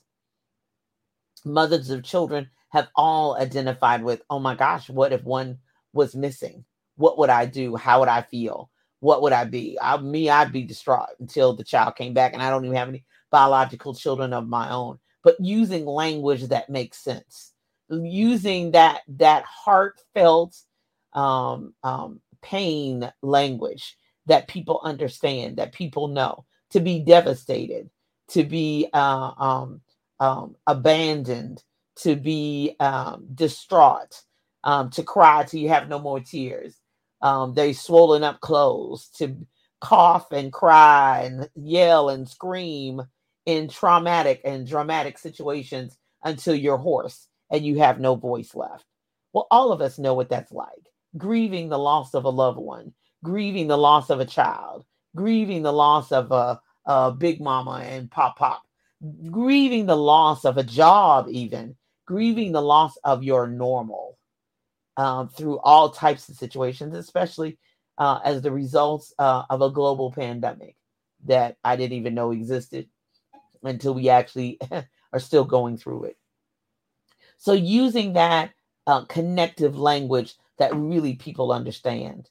Mothers 1.43 1.89
of 1.89 2.03
children 2.03 2.49
have 2.69 2.87
all 2.95 3.35
identified 3.35 4.03
with 4.03 4.21
oh 4.29 4.39
my 4.39 4.55
gosh 4.55 4.89
what 4.89 5.11
if 5.11 5.23
one 5.23 5.57
was 5.91 6.15
missing? 6.15 6.63
What 6.95 7.17
would 7.17 7.29
i 7.29 7.45
do? 7.45 7.75
How 7.75 7.99
would 7.99 8.09
i 8.09 8.21
feel 8.21 8.69
what 8.99 9.21
would 9.21 9.33
i 9.33 9.43
be 9.43 9.77
I, 9.81 9.97
me 9.97 10.29
i'd 10.29 10.51
be 10.51 10.63
distraught 10.63 11.09
until 11.19 11.53
the 11.53 11.63
child 11.63 11.95
came 11.95 12.13
back 12.13 12.33
and 12.33 12.41
i 12.41 12.49
don't 12.49 12.65
even 12.65 12.77
have 12.77 12.89
any 12.89 13.03
biological 13.31 13.93
children 13.93 14.33
of 14.33 14.47
my 14.47 14.71
own 14.71 14.99
but 15.23 15.35
using 15.39 15.85
language 15.85 16.43
that 16.47 16.69
makes 16.69 17.03
sense 17.03 17.53
using 17.89 18.71
that 18.71 19.01
that 19.07 19.43
heartfelt 19.43 20.55
um, 21.13 21.73
um, 21.83 22.19
pain 22.41 23.11
language 23.21 23.97
that 24.25 24.47
people 24.47 24.81
understand 24.83 25.57
that 25.57 25.71
people 25.73 26.07
know 26.07 26.45
to 26.71 26.79
be 26.79 26.99
devastated 26.99 27.89
to 28.29 28.43
be 28.43 28.87
uh, 28.93 29.31
um, 29.37 29.81
um, 30.19 30.55
abandoned, 30.67 31.63
to 31.97 32.15
be 32.15 32.75
um, 32.79 33.27
distraught, 33.33 34.21
um, 34.63 34.89
to 34.91 35.03
cry 35.03 35.43
till 35.43 35.59
you 35.59 35.69
have 35.69 35.89
no 35.89 35.99
more 35.99 36.19
tears. 36.19 36.75
Um, 37.21 37.53
they 37.53 37.73
swollen 37.73 38.23
up 38.23 38.41
clothes, 38.41 39.09
to 39.17 39.35
cough 39.81 40.31
and 40.31 40.51
cry 40.51 41.23
and 41.23 41.49
yell 41.55 42.09
and 42.09 42.27
scream 42.27 43.01
in 43.45 43.67
traumatic 43.67 44.41
and 44.43 44.67
dramatic 44.67 45.17
situations 45.17 45.97
until 46.23 46.55
you're 46.55 46.77
hoarse 46.77 47.27
and 47.51 47.65
you 47.65 47.77
have 47.79 47.99
no 47.99 48.15
voice 48.15 48.55
left. 48.55 48.85
Well, 49.33 49.47
all 49.51 49.71
of 49.71 49.81
us 49.81 49.99
know 49.99 50.13
what 50.13 50.29
that's 50.29 50.51
like 50.51 50.69
grieving 51.17 51.69
the 51.69 51.79
loss 51.79 52.13
of 52.13 52.25
a 52.25 52.29
loved 52.29 52.57
one, 52.57 52.93
grieving 53.23 53.67
the 53.67 53.77
loss 53.77 54.09
of 54.09 54.19
a 54.19 54.25
child, 54.25 54.85
grieving 55.15 55.63
the 55.63 55.73
loss 55.73 56.11
of 56.11 56.31
a, 56.31 56.59
a 56.85 57.11
big 57.11 57.39
mama 57.39 57.81
and 57.85 58.11
pop 58.11 58.37
pop, 58.37 58.63
grieving 59.31 59.85
the 59.85 59.95
loss 59.95 60.45
of 60.45 60.57
a 60.57 60.63
job, 60.63 61.27
even 61.29 61.75
grieving 62.05 62.51
the 62.51 62.61
loss 62.61 62.97
of 63.03 63.23
your 63.23 63.47
normal 63.47 64.14
um, 64.97 65.29
through 65.29 65.59
all 65.59 65.89
types 65.89 66.29
of 66.29 66.35
situations, 66.35 66.95
especially 66.95 67.57
uh, 67.97 68.19
as 68.23 68.41
the 68.41 68.51
results 68.51 69.13
uh, 69.19 69.43
of 69.49 69.61
a 69.61 69.71
global 69.71 70.11
pandemic 70.11 70.75
that 71.25 71.57
I 71.63 71.75
didn't 71.75 71.97
even 71.97 72.13
know 72.13 72.31
existed 72.31 72.87
until 73.63 73.93
we 73.93 74.09
actually 74.09 74.59
are 75.13 75.19
still 75.19 75.45
going 75.45 75.77
through 75.77 76.05
it. 76.05 76.17
So, 77.37 77.53
using 77.53 78.13
that 78.13 78.51
uh, 78.87 79.05
connective 79.05 79.77
language 79.77 80.35
that 80.57 80.75
really 80.75 81.15
people 81.15 81.51
understand 81.51 82.29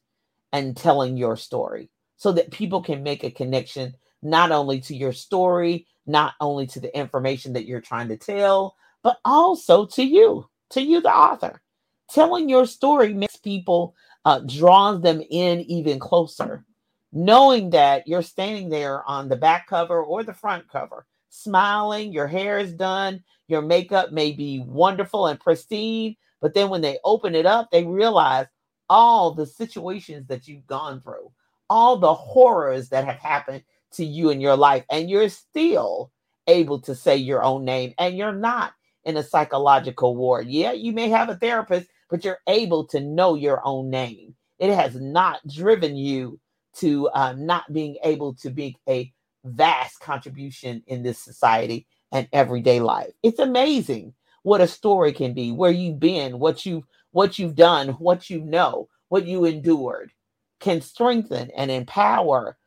and 0.51 0.75
telling 0.75 1.17
your 1.17 1.35
story 1.35 1.89
so 2.15 2.31
that 2.31 2.51
people 2.51 2.81
can 2.81 3.03
make 3.03 3.23
a 3.23 3.31
connection 3.31 3.95
not 4.21 4.51
only 4.51 4.79
to 4.81 4.95
your 4.95 5.13
story, 5.13 5.85
not 6.05 6.33
only 6.39 6.65
to 6.67 6.79
the 6.79 6.97
information 6.97 7.53
that 7.53 7.65
you're 7.65 7.81
trying 7.81 8.07
to 8.07 8.17
tell, 8.17 8.75
but 9.03 9.17
also 9.25 9.85
to 9.85 10.03
you, 10.03 10.49
to 10.71 10.81
you, 10.81 11.01
the 11.01 11.13
author. 11.13 11.61
Telling 12.09 12.49
your 12.49 12.65
story 12.65 13.13
makes 13.13 13.37
people, 13.37 13.95
uh, 14.25 14.39
draws 14.39 15.01
them 15.01 15.21
in 15.29 15.61
even 15.61 15.99
closer, 15.99 16.65
knowing 17.11 17.69
that 17.71 18.07
you're 18.07 18.21
standing 18.21 18.69
there 18.69 19.03
on 19.09 19.29
the 19.29 19.35
back 19.35 19.67
cover 19.67 20.01
or 20.03 20.23
the 20.23 20.33
front 20.33 20.67
cover, 20.69 21.05
smiling, 21.29 22.11
your 22.13 22.27
hair 22.27 22.57
is 22.59 22.73
done, 22.73 23.23
your 23.47 23.61
makeup 23.61 24.11
may 24.11 24.31
be 24.31 24.59
wonderful 24.59 25.27
and 25.27 25.39
pristine, 25.39 26.15
but 26.41 26.53
then 26.53 26.69
when 26.69 26.81
they 26.81 26.99
open 27.03 27.35
it 27.35 27.45
up, 27.45 27.69
they 27.71 27.83
realize 27.83 28.47
all 28.89 29.31
the 29.31 29.45
situations 29.45 30.27
that 30.27 30.47
you've 30.47 30.67
gone 30.67 31.01
through, 31.01 31.31
all 31.69 31.97
the 31.97 32.13
horrors 32.13 32.89
that 32.89 33.05
have 33.05 33.17
happened 33.17 33.63
to 33.91 34.05
you 34.05 34.29
in 34.29 34.41
your 34.41 34.55
life, 34.55 34.83
and 34.89 35.09
you're 35.09 35.29
still 35.29 36.11
able 36.47 36.79
to 36.79 36.93
say 36.93 37.15
your 37.15 37.43
own 37.43 37.65
name, 37.65 37.93
and 37.97 38.17
you're 38.17 38.31
not 38.31 38.73
in 39.03 39.17
a 39.17 39.23
psychological 39.23 40.15
ward. 40.15 40.47
Yeah, 40.47 40.71
you 40.73 40.91
may 40.91 41.09
have 41.09 41.29
a 41.29 41.35
therapist, 41.35 41.87
but 42.09 42.23
you're 42.23 42.39
able 42.47 42.85
to 42.87 42.99
know 42.99 43.35
your 43.35 43.61
own 43.65 43.89
name. 43.89 44.35
It 44.59 44.73
has 44.73 44.95
not 44.95 45.45
driven 45.47 45.95
you 45.95 46.39
to 46.77 47.07
uh, 47.09 47.33
not 47.33 47.71
being 47.71 47.97
able 48.03 48.33
to 48.35 48.49
be 48.49 48.77
a 48.87 49.11
vast 49.43 49.99
contribution 49.99 50.83
in 50.87 51.03
this 51.03 51.19
society 51.19 51.87
and 52.11 52.27
everyday 52.33 52.79
life. 52.79 53.11
It's 53.23 53.39
amazing 53.39 54.13
what 54.43 54.61
a 54.61 54.67
story 54.67 55.11
can 55.11 55.33
be, 55.33 55.51
where 55.51 55.71
you've 55.71 55.99
been, 55.99 56.39
what 56.39 56.65
you've 56.65 56.83
what 57.11 57.39
you've 57.39 57.55
done, 57.55 57.89
what 57.89 58.29
you 58.29 58.41
know, 58.41 58.89
what 59.09 59.25
you 59.25 59.45
endured 59.45 60.11
can 60.59 60.81
strengthen 60.81 61.49
and 61.51 61.71
empower 61.71 62.57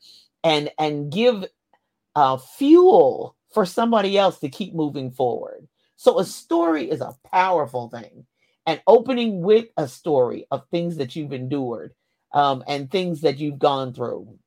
and 0.42 0.70
and 0.79 1.12
give 1.12 1.44
uh, 2.16 2.37
fuel 2.37 3.37
for 3.53 3.64
somebody 3.64 4.18
else 4.18 4.38
to 4.40 4.48
keep 4.48 4.74
moving 4.74 5.11
forward. 5.11 5.68
So 5.96 6.18
a 6.18 6.24
story 6.24 6.90
is 6.90 7.01
a 7.01 7.16
powerful 7.31 7.88
thing, 7.88 8.27
and 8.69 8.83
opening 8.87 9.41
with 9.41 9.65
a 9.79 9.89
story 9.89 10.47
of 10.51 10.63
things 10.71 10.99
that 10.99 11.17
you've 11.17 11.33
endured 11.33 11.95
um, 12.35 12.63
and 12.69 12.91
things 12.91 13.23
that 13.23 13.39
you've 13.39 13.59
gone 13.59 13.95
through. 13.95 14.39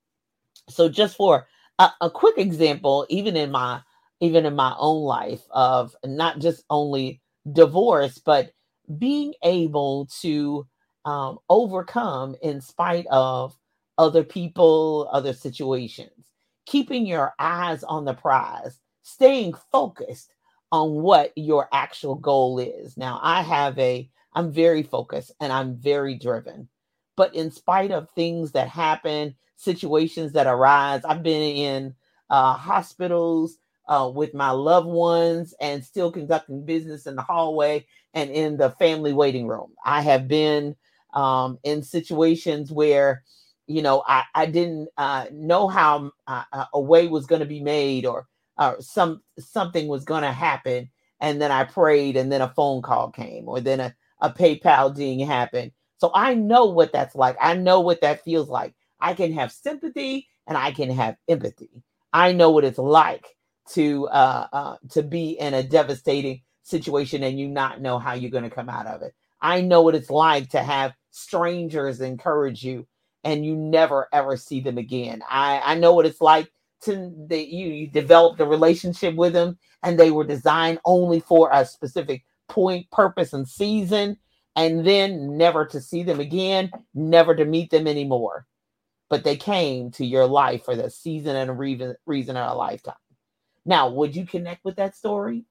So 0.69 0.87
just 0.89 1.17
for 1.17 1.47
a, 1.79 1.89
a 2.01 2.11
quick 2.11 2.37
example, 2.37 3.07
even 3.09 3.35
in 3.35 3.51
my 3.51 3.81
even 4.19 4.45
in 4.45 4.55
my 4.55 4.75
own 4.77 5.01
life 5.01 5.41
of 5.49 5.95
not 6.05 6.37
just 6.37 6.63
only 6.69 7.19
divorce, 7.51 8.19
but 8.19 8.51
being 8.99 9.33
able 9.43 10.07
to 10.21 10.67
um, 11.05 11.39
overcome 11.49 12.35
in 12.43 12.61
spite 12.61 13.07
of 13.07 13.57
other 13.97 14.23
people, 14.23 15.09
other 15.11 15.33
situations, 15.33 16.27
keeping 16.67 17.07
your 17.07 17.33
eyes 17.39 17.83
on 17.83 18.05
the 18.05 18.13
prize, 18.13 18.79
staying 19.01 19.55
focused 19.71 20.31
on 20.71 20.91
what 20.93 21.31
your 21.35 21.67
actual 21.73 22.15
goal 22.15 22.59
is. 22.59 22.97
Now, 22.97 23.19
I 23.21 23.41
have 23.41 23.77
a, 23.77 24.09
I'm 24.33 24.51
very 24.51 24.83
focused 24.83 25.31
and 25.39 25.51
I'm 25.51 25.75
very 25.75 26.15
driven. 26.15 26.69
But 27.17 27.35
in 27.35 27.51
spite 27.51 27.91
of 27.91 28.09
things 28.11 28.53
that 28.53 28.69
happen, 28.69 29.35
situations 29.57 30.31
that 30.33 30.47
arise, 30.47 31.03
I've 31.03 31.23
been 31.23 31.41
in 31.41 31.95
uh, 32.29 32.53
hospitals 32.53 33.57
uh, 33.87 34.09
with 34.13 34.33
my 34.33 34.51
loved 34.51 34.87
ones 34.87 35.53
and 35.59 35.83
still 35.83 36.11
conducting 36.11 36.65
business 36.65 37.05
in 37.05 37.15
the 37.15 37.21
hallway 37.21 37.85
and 38.13 38.29
in 38.31 38.55
the 38.57 38.71
family 38.71 39.13
waiting 39.13 39.47
room. 39.47 39.73
I 39.83 40.01
have 40.01 40.27
been 40.27 40.75
um, 41.13 41.59
in 41.63 41.83
situations 41.83 42.71
where 42.71 43.23
you 43.67 43.81
know, 43.81 44.03
I, 44.05 44.23
I 44.35 44.45
didn't 44.47 44.89
uh, 44.97 45.27
know 45.31 45.67
how 45.67 46.11
uh, 46.27 46.43
uh 46.51 46.65
a 46.73 46.81
way 46.81 47.07
was 47.07 47.25
going 47.25 47.39
to 47.39 47.45
be 47.45 47.61
made 47.61 48.05
or 48.05 48.27
uh, 48.61 48.79
some 48.79 49.23
something 49.39 49.87
was 49.87 50.05
going 50.05 50.21
to 50.21 50.31
happen. 50.31 50.87
And 51.19 51.41
then 51.41 51.51
I 51.51 51.63
prayed 51.63 52.15
and 52.15 52.31
then 52.31 52.41
a 52.41 52.49
phone 52.49 52.83
call 52.83 53.09
came 53.09 53.49
or 53.49 53.59
then 53.59 53.79
a, 53.79 53.95
a 54.21 54.29
PayPal 54.29 54.95
ding 54.95 55.19
happened. 55.19 55.71
So 55.97 56.11
I 56.13 56.35
know 56.35 56.65
what 56.65 56.93
that's 56.93 57.15
like. 57.15 57.37
I 57.41 57.55
know 57.55 57.79
what 57.79 58.01
that 58.01 58.23
feels 58.23 58.49
like. 58.49 58.75
I 58.99 59.15
can 59.15 59.33
have 59.33 59.51
sympathy 59.51 60.27
and 60.45 60.55
I 60.55 60.73
can 60.73 60.91
have 60.91 61.15
empathy. 61.27 61.83
I 62.13 62.33
know 62.33 62.51
what 62.51 62.63
it's 62.63 62.77
like 62.77 63.25
to 63.71 64.07
uh, 64.09 64.47
uh, 64.53 64.75
to 64.91 65.01
be 65.01 65.31
in 65.31 65.55
a 65.55 65.63
devastating 65.63 66.43
situation 66.61 67.23
and 67.23 67.39
you 67.39 67.47
not 67.47 67.81
know 67.81 67.97
how 67.97 68.13
you're 68.13 68.29
going 68.29 68.43
to 68.43 68.55
come 68.55 68.69
out 68.69 68.85
of 68.85 69.01
it. 69.01 69.15
I 69.41 69.61
know 69.61 69.81
what 69.81 69.95
it's 69.95 70.11
like 70.11 70.49
to 70.49 70.61
have 70.61 70.93
strangers 71.09 71.99
encourage 71.99 72.63
you 72.63 72.85
and 73.23 73.43
you 73.43 73.55
never 73.55 74.07
ever 74.13 74.37
see 74.37 74.61
them 74.61 74.77
again. 74.77 75.23
I, 75.27 75.61
I 75.63 75.75
know 75.75 75.93
what 75.93 76.05
it's 76.05 76.21
like 76.21 76.51
to 76.81 77.13
that 77.29 77.47
you, 77.47 77.67
you 77.67 77.87
developed 77.87 78.39
a 78.39 78.45
relationship 78.45 79.15
with 79.15 79.33
them 79.33 79.57
and 79.83 79.99
they 79.99 80.11
were 80.11 80.23
designed 80.23 80.79
only 80.85 81.19
for 81.19 81.49
a 81.51 81.65
specific 81.65 82.23
point, 82.47 82.89
purpose, 82.91 83.33
and 83.33 83.47
season, 83.47 84.17
and 84.55 84.85
then 84.85 85.37
never 85.37 85.65
to 85.65 85.79
see 85.79 86.03
them 86.03 86.19
again, 86.19 86.71
never 86.93 87.35
to 87.35 87.45
meet 87.45 87.71
them 87.71 87.87
anymore. 87.87 88.45
But 89.09 89.23
they 89.23 89.35
came 89.37 89.91
to 89.91 90.05
your 90.05 90.27
life 90.27 90.65
for 90.65 90.75
the 90.75 90.89
season 90.89 91.35
and 91.35 91.57
reason, 91.57 91.95
reason 92.05 92.37
of 92.37 92.51
a 92.51 92.55
lifetime. 92.55 92.95
Now, 93.65 93.89
would 93.89 94.15
you 94.15 94.25
connect 94.25 94.65
with 94.65 94.75
that 94.77 94.95
story? 94.95 95.45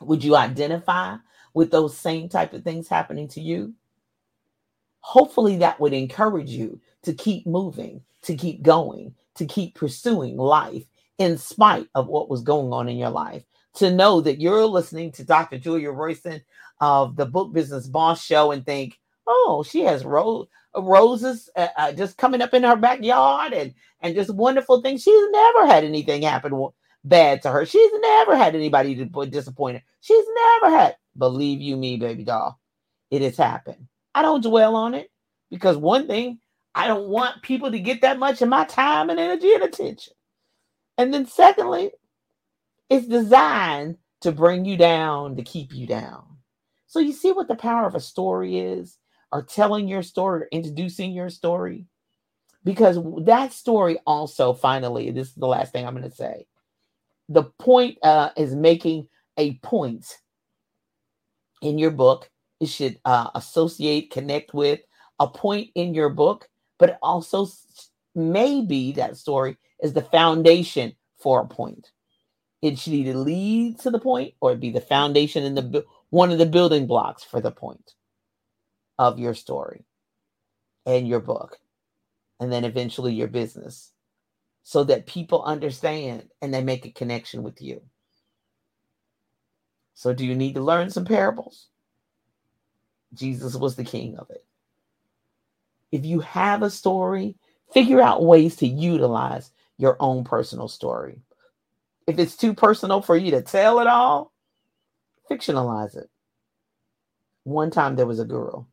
Would 0.00 0.22
you 0.22 0.36
identify 0.36 1.16
with 1.54 1.70
those 1.70 1.96
same 1.96 2.28
type 2.28 2.52
of 2.52 2.62
things 2.62 2.88
happening 2.88 3.28
to 3.28 3.40
you? 3.40 3.74
Hopefully, 5.00 5.58
that 5.58 5.80
would 5.80 5.92
encourage 5.92 6.50
you 6.50 6.80
to 7.02 7.14
keep 7.14 7.46
moving, 7.46 8.02
to 8.22 8.34
keep 8.36 8.62
going, 8.62 9.14
to 9.36 9.46
keep 9.46 9.74
pursuing 9.74 10.36
life 10.36 10.84
in 11.18 11.38
spite 11.38 11.88
of 11.94 12.08
what 12.08 12.28
was 12.30 12.42
going 12.42 12.72
on 12.72 12.88
in 12.88 12.96
your 12.96 13.10
life. 13.10 13.44
To 13.76 13.92
know 13.92 14.20
that 14.22 14.40
you're 14.40 14.66
listening 14.66 15.12
to 15.12 15.24
Dr. 15.24 15.58
Julia 15.58 15.90
Royston 15.90 16.42
of 16.80 17.16
the 17.16 17.26
Book 17.26 17.52
Business 17.52 17.86
Boss 17.86 18.24
Show 18.24 18.52
and 18.52 18.64
think, 18.64 18.98
oh, 19.26 19.64
she 19.68 19.82
has 19.82 20.04
ro- 20.04 20.48
roses 20.76 21.50
uh, 21.56 21.68
uh, 21.76 21.92
just 21.92 22.16
coming 22.16 22.42
up 22.42 22.54
in 22.54 22.62
her 22.62 22.76
backyard 22.76 23.52
and 23.52 23.74
and 24.00 24.14
just 24.14 24.34
wonderful 24.34 24.82
things. 24.82 25.02
She's 25.02 25.30
never 25.30 25.66
had 25.66 25.84
anything 25.84 26.22
happen 26.22 26.68
bad 27.04 27.42
to 27.42 27.50
her. 27.50 27.64
She's 27.64 27.90
never 28.00 28.36
had 28.36 28.54
anybody 28.54 28.94
to 28.96 29.26
disappoint 29.26 29.78
her. 29.78 29.82
She's 30.00 30.24
never 30.62 30.76
had. 30.76 30.96
Believe 31.16 31.60
you 31.60 31.76
me, 31.76 31.96
baby 31.96 32.24
doll, 32.24 32.60
it 33.10 33.22
has 33.22 33.36
happened. 33.36 33.88
I 34.14 34.22
don't 34.22 34.42
dwell 34.42 34.76
on 34.76 34.94
it 34.94 35.10
because 35.50 35.76
one 35.76 36.06
thing 36.06 36.38
I 36.76 36.86
don't 36.86 37.08
want 37.08 37.42
people 37.42 37.70
to 37.70 37.80
get 37.80 38.02
that 38.02 38.18
much 38.18 38.42
of 38.42 38.50
my 38.50 38.66
time 38.66 39.10
and 39.10 39.18
energy 39.18 39.52
and 39.54 39.64
attention. 39.64 40.12
And 40.98 41.12
then 41.12 41.26
secondly, 41.26 41.90
it's 42.90 43.06
designed 43.06 43.96
to 44.20 44.30
bring 44.30 44.66
you 44.66 44.76
down 44.76 45.36
to 45.36 45.42
keep 45.42 45.74
you 45.74 45.86
down. 45.86 46.24
So 46.86 47.00
you 47.00 47.12
see 47.12 47.32
what 47.32 47.48
the 47.48 47.56
power 47.56 47.86
of 47.86 47.94
a 47.94 48.00
story 48.00 48.58
is, 48.58 48.98
or 49.32 49.42
telling 49.42 49.88
your 49.88 50.02
story, 50.02 50.42
or 50.42 50.48
introducing 50.52 51.12
your 51.12 51.30
story, 51.30 51.86
because 52.62 52.98
that 53.24 53.52
story 53.52 53.98
also 54.06 54.52
finally, 54.52 55.10
this 55.10 55.28
is 55.28 55.34
the 55.34 55.46
last 55.46 55.72
thing 55.72 55.86
I'm 55.86 55.96
going 55.96 56.08
to 56.08 56.14
say 56.14 56.46
the 57.28 57.44
point 57.58 57.98
uh, 58.02 58.30
is 58.36 58.54
making 58.54 59.08
a 59.36 59.54
point 59.56 60.18
in 61.62 61.78
your 61.78 61.90
book. 61.90 62.30
It 62.60 62.68
should 62.68 62.98
uh, 63.04 63.30
associate, 63.34 64.10
connect 64.10 64.54
with 64.54 64.80
a 65.18 65.26
point 65.26 65.70
in 65.74 65.94
your 65.94 66.08
book, 66.08 66.48
but 66.78 66.98
also 67.02 67.46
maybe 68.14 68.92
that 68.92 69.16
story 69.16 69.56
is 69.82 69.92
the 69.92 70.02
foundation 70.02 70.94
for 71.18 71.40
a 71.40 71.46
point. 71.46 71.90
It 72.62 72.78
should 72.78 72.94
either 72.94 73.14
lead 73.14 73.80
to 73.80 73.90
the 73.90 73.98
point 74.00 74.34
or 74.40 74.52
it 74.52 74.60
be 74.60 74.70
the 74.70 74.80
foundation 74.80 75.44
in 75.44 75.54
the 75.54 75.84
one 76.10 76.30
of 76.30 76.38
the 76.38 76.46
building 76.46 76.86
blocks 76.86 77.22
for 77.24 77.40
the 77.40 77.50
point 77.50 77.94
of 78.98 79.18
your 79.18 79.34
story 79.34 79.84
and 80.86 81.06
your 81.08 81.20
book, 81.20 81.58
and 82.40 82.52
then 82.52 82.64
eventually 82.64 83.14
your 83.14 83.28
business 83.28 83.92
so 84.62 84.84
that 84.84 85.06
people 85.06 85.42
understand 85.44 86.28
and 86.42 86.52
they 86.52 86.62
make 86.62 86.86
a 86.86 86.90
connection 86.90 87.44
with 87.44 87.62
you. 87.62 87.82
So, 89.94 90.12
do 90.12 90.26
you 90.26 90.34
need 90.34 90.54
to 90.56 90.60
learn 90.60 90.90
some 90.90 91.04
parables? 91.04 91.68
Jesus 93.14 93.54
was 93.54 93.76
the 93.76 93.84
king 93.84 94.16
of 94.18 94.28
it. 94.30 94.44
If 95.96 96.04
you 96.04 96.20
have 96.20 96.62
a 96.62 96.68
story, 96.68 97.36
figure 97.72 98.02
out 98.02 98.22
ways 98.22 98.54
to 98.56 98.66
utilize 98.66 99.50
your 99.78 99.96
own 99.98 100.24
personal 100.24 100.68
story. 100.68 101.22
If 102.06 102.18
it's 102.18 102.36
too 102.36 102.52
personal 102.52 103.00
for 103.00 103.16
you 103.16 103.30
to 103.30 103.40
tell 103.40 103.80
it 103.80 103.86
all, 103.86 104.30
fictionalize 105.30 105.96
it. 105.96 106.10
One 107.44 107.70
time 107.70 107.96
there 107.96 108.04
was 108.04 108.20
a 108.20 108.26
girl, 108.26 108.68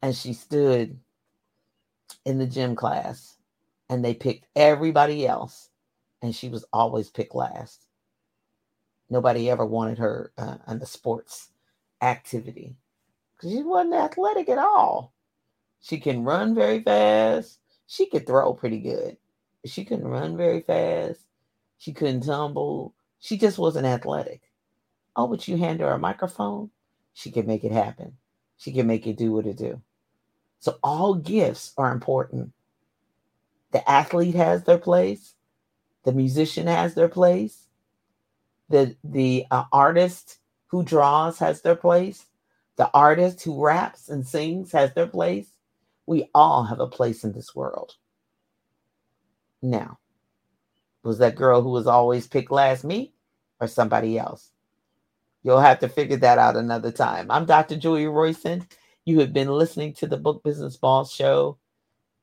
and 0.00 0.16
she 0.16 0.32
stood 0.32 0.98
in 2.24 2.38
the 2.38 2.46
gym 2.46 2.74
class 2.74 3.36
and 3.90 4.02
they 4.02 4.14
picked 4.14 4.46
everybody 4.56 5.26
else, 5.26 5.68
and 6.22 6.34
she 6.34 6.48
was 6.48 6.64
always 6.72 7.10
picked 7.10 7.34
last. 7.34 7.84
Nobody 9.10 9.50
ever 9.50 9.66
wanted 9.66 9.98
her 9.98 10.32
uh, 10.38 10.56
in 10.66 10.78
the 10.78 10.86
sports 10.86 11.50
activity 12.00 12.78
she 13.42 13.62
wasn't 13.62 13.94
athletic 13.94 14.48
at 14.48 14.58
all. 14.58 15.12
She 15.80 15.98
can 15.98 16.24
run 16.24 16.54
very 16.54 16.82
fast. 16.82 17.58
She 17.86 18.06
could 18.06 18.26
throw 18.26 18.52
pretty 18.54 18.80
good. 18.80 19.16
She 19.64 19.84
couldn't 19.84 20.08
run 20.08 20.36
very 20.36 20.60
fast. 20.60 21.20
She 21.78 21.92
couldn't 21.92 22.22
tumble. 22.22 22.94
She 23.20 23.38
just 23.38 23.58
wasn't 23.58 23.86
athletic. 23.86 24.42
Oh, 25.16 25.26
but 25.26 25.48
you 25.48 25.56
hand 25.56 25.80
her 25.80 25.90
a 25.90 25.98
microphone, 25.98 26.70
she 27.12 27.30
can 27.30 27.46
make 27.46 27.64
it 27.64 27.72
happen. 27.72 28.16
She 28.56 28.72
can 28.72 28.86
make 28.86 29.06
it 29.06 29.16
do 29.16 29.32
what 29.32 29.46
it 29.46 29.56
do. 29.56 29.80
So 30.60 30.78
all 30.82 31.14
gifts 31.14 31.72
are 31.76 31.92
important. 31.92 32.52
The 33.72 33.88
athlete 33.88 34.34
has 34.34 34.64
their 34.64 34.78
place. 34.78 35.34
The 36.04 36.12
musician 36.12 36.66
has 36.66 36.94
their 36.94 37.08
place. 37.08 37.66
The 38.68 38.96
the 39.02 39.46
uh, 39.50 39.64
artist 39.72 40.38
who 40.68 40.82
draws 40.82 41.38
has 41.38 41.62
their 41.62 41.76
place. 41.76 42.26
The 42.78 42.90
artist 42.94 43.42
who 43.42 43.62
raps 43.62 44.08
and 44.08 44.26
sings 44.26 44.72
has 44.72 44.94
their 44.94 45.06
place. 45.08 45.52
We 46.06 46.30
all 46.34 46.64
have 46.64 46.80
a 46.80 46.86
place 46.86 47.24
in 47.24 47.32
this 47.32 47.54
world. 47.54 47.94
Now, 49.60 49.98
was 51.02 51.18
that 51.18 51.36
girl 51.36 51.60
who 51.60 51.70
was 51.70 51.86
always 51.86 52.26
picked 52.26 52.50
last 52.50 52.84
me 52.84 53.12
or 53.60 53.66
somebody 53.66 54.18
else? 54.18 54.52
You'll 55.42 55.60
have 55.60 55.80
to 55.80 55.88
figure 55.88 56.16
that 56.18 56.38
out 56.38 56.56
another 56.56 56.92
time. 56.92 57.30
I'm 57.30 57.44
Dr. 57.46 57.76
Julia 57.76 58.10
Royston. 58.10 58.66
You 59.04 59.20
have 59.20 59.32
been 59.32 59.48
listening 59.48 59.94
to 59.94 60.06
the 60.06 60.16
Book 60.16 60.42
Business 60.44 60.76
Boss 60.76 61.12
Show 61.12 61.58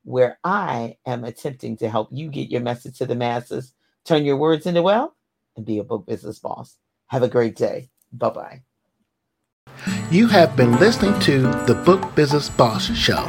where 0.06 0.38
I 0.44 0.96
am 1.04 1.24
attempting 1.24 1.76
to 1.78 1.90
help 1.90 2.08
you 2.12 2.30
get 2.30 2.50
your 2.50 2.60
message 2.60 2.98
to 2.98 3.06
the 3.06 3.16
masses, 3.16 3.74
turn 4.04 4.24
your 4.24 4.36
words 4.36 4.64
into 4.64 4.80
wealth, 4.80 5.12
and 5.56 5.66
be 5.66 5.78
a 5.78 5.84
book 5.84 6.06
business 6.06 6.38
boss. 6.38 6.78
Have 7.08 7.24
a 7.24 7.28
great 7.28 7.56
day. 7.56 7.90
Bye 8.12 8.30
bye. 8.30 8.62
You 10.10 10.26
have 10.28 10.56
been 10.56 10.78
listening 10.78 11.18
to 11.20 11.42
the 11.66 11.74
Book 11.74 12.14
Business 12.14 12.48
Boss 12.48 12.96
Show. 12.96 13.26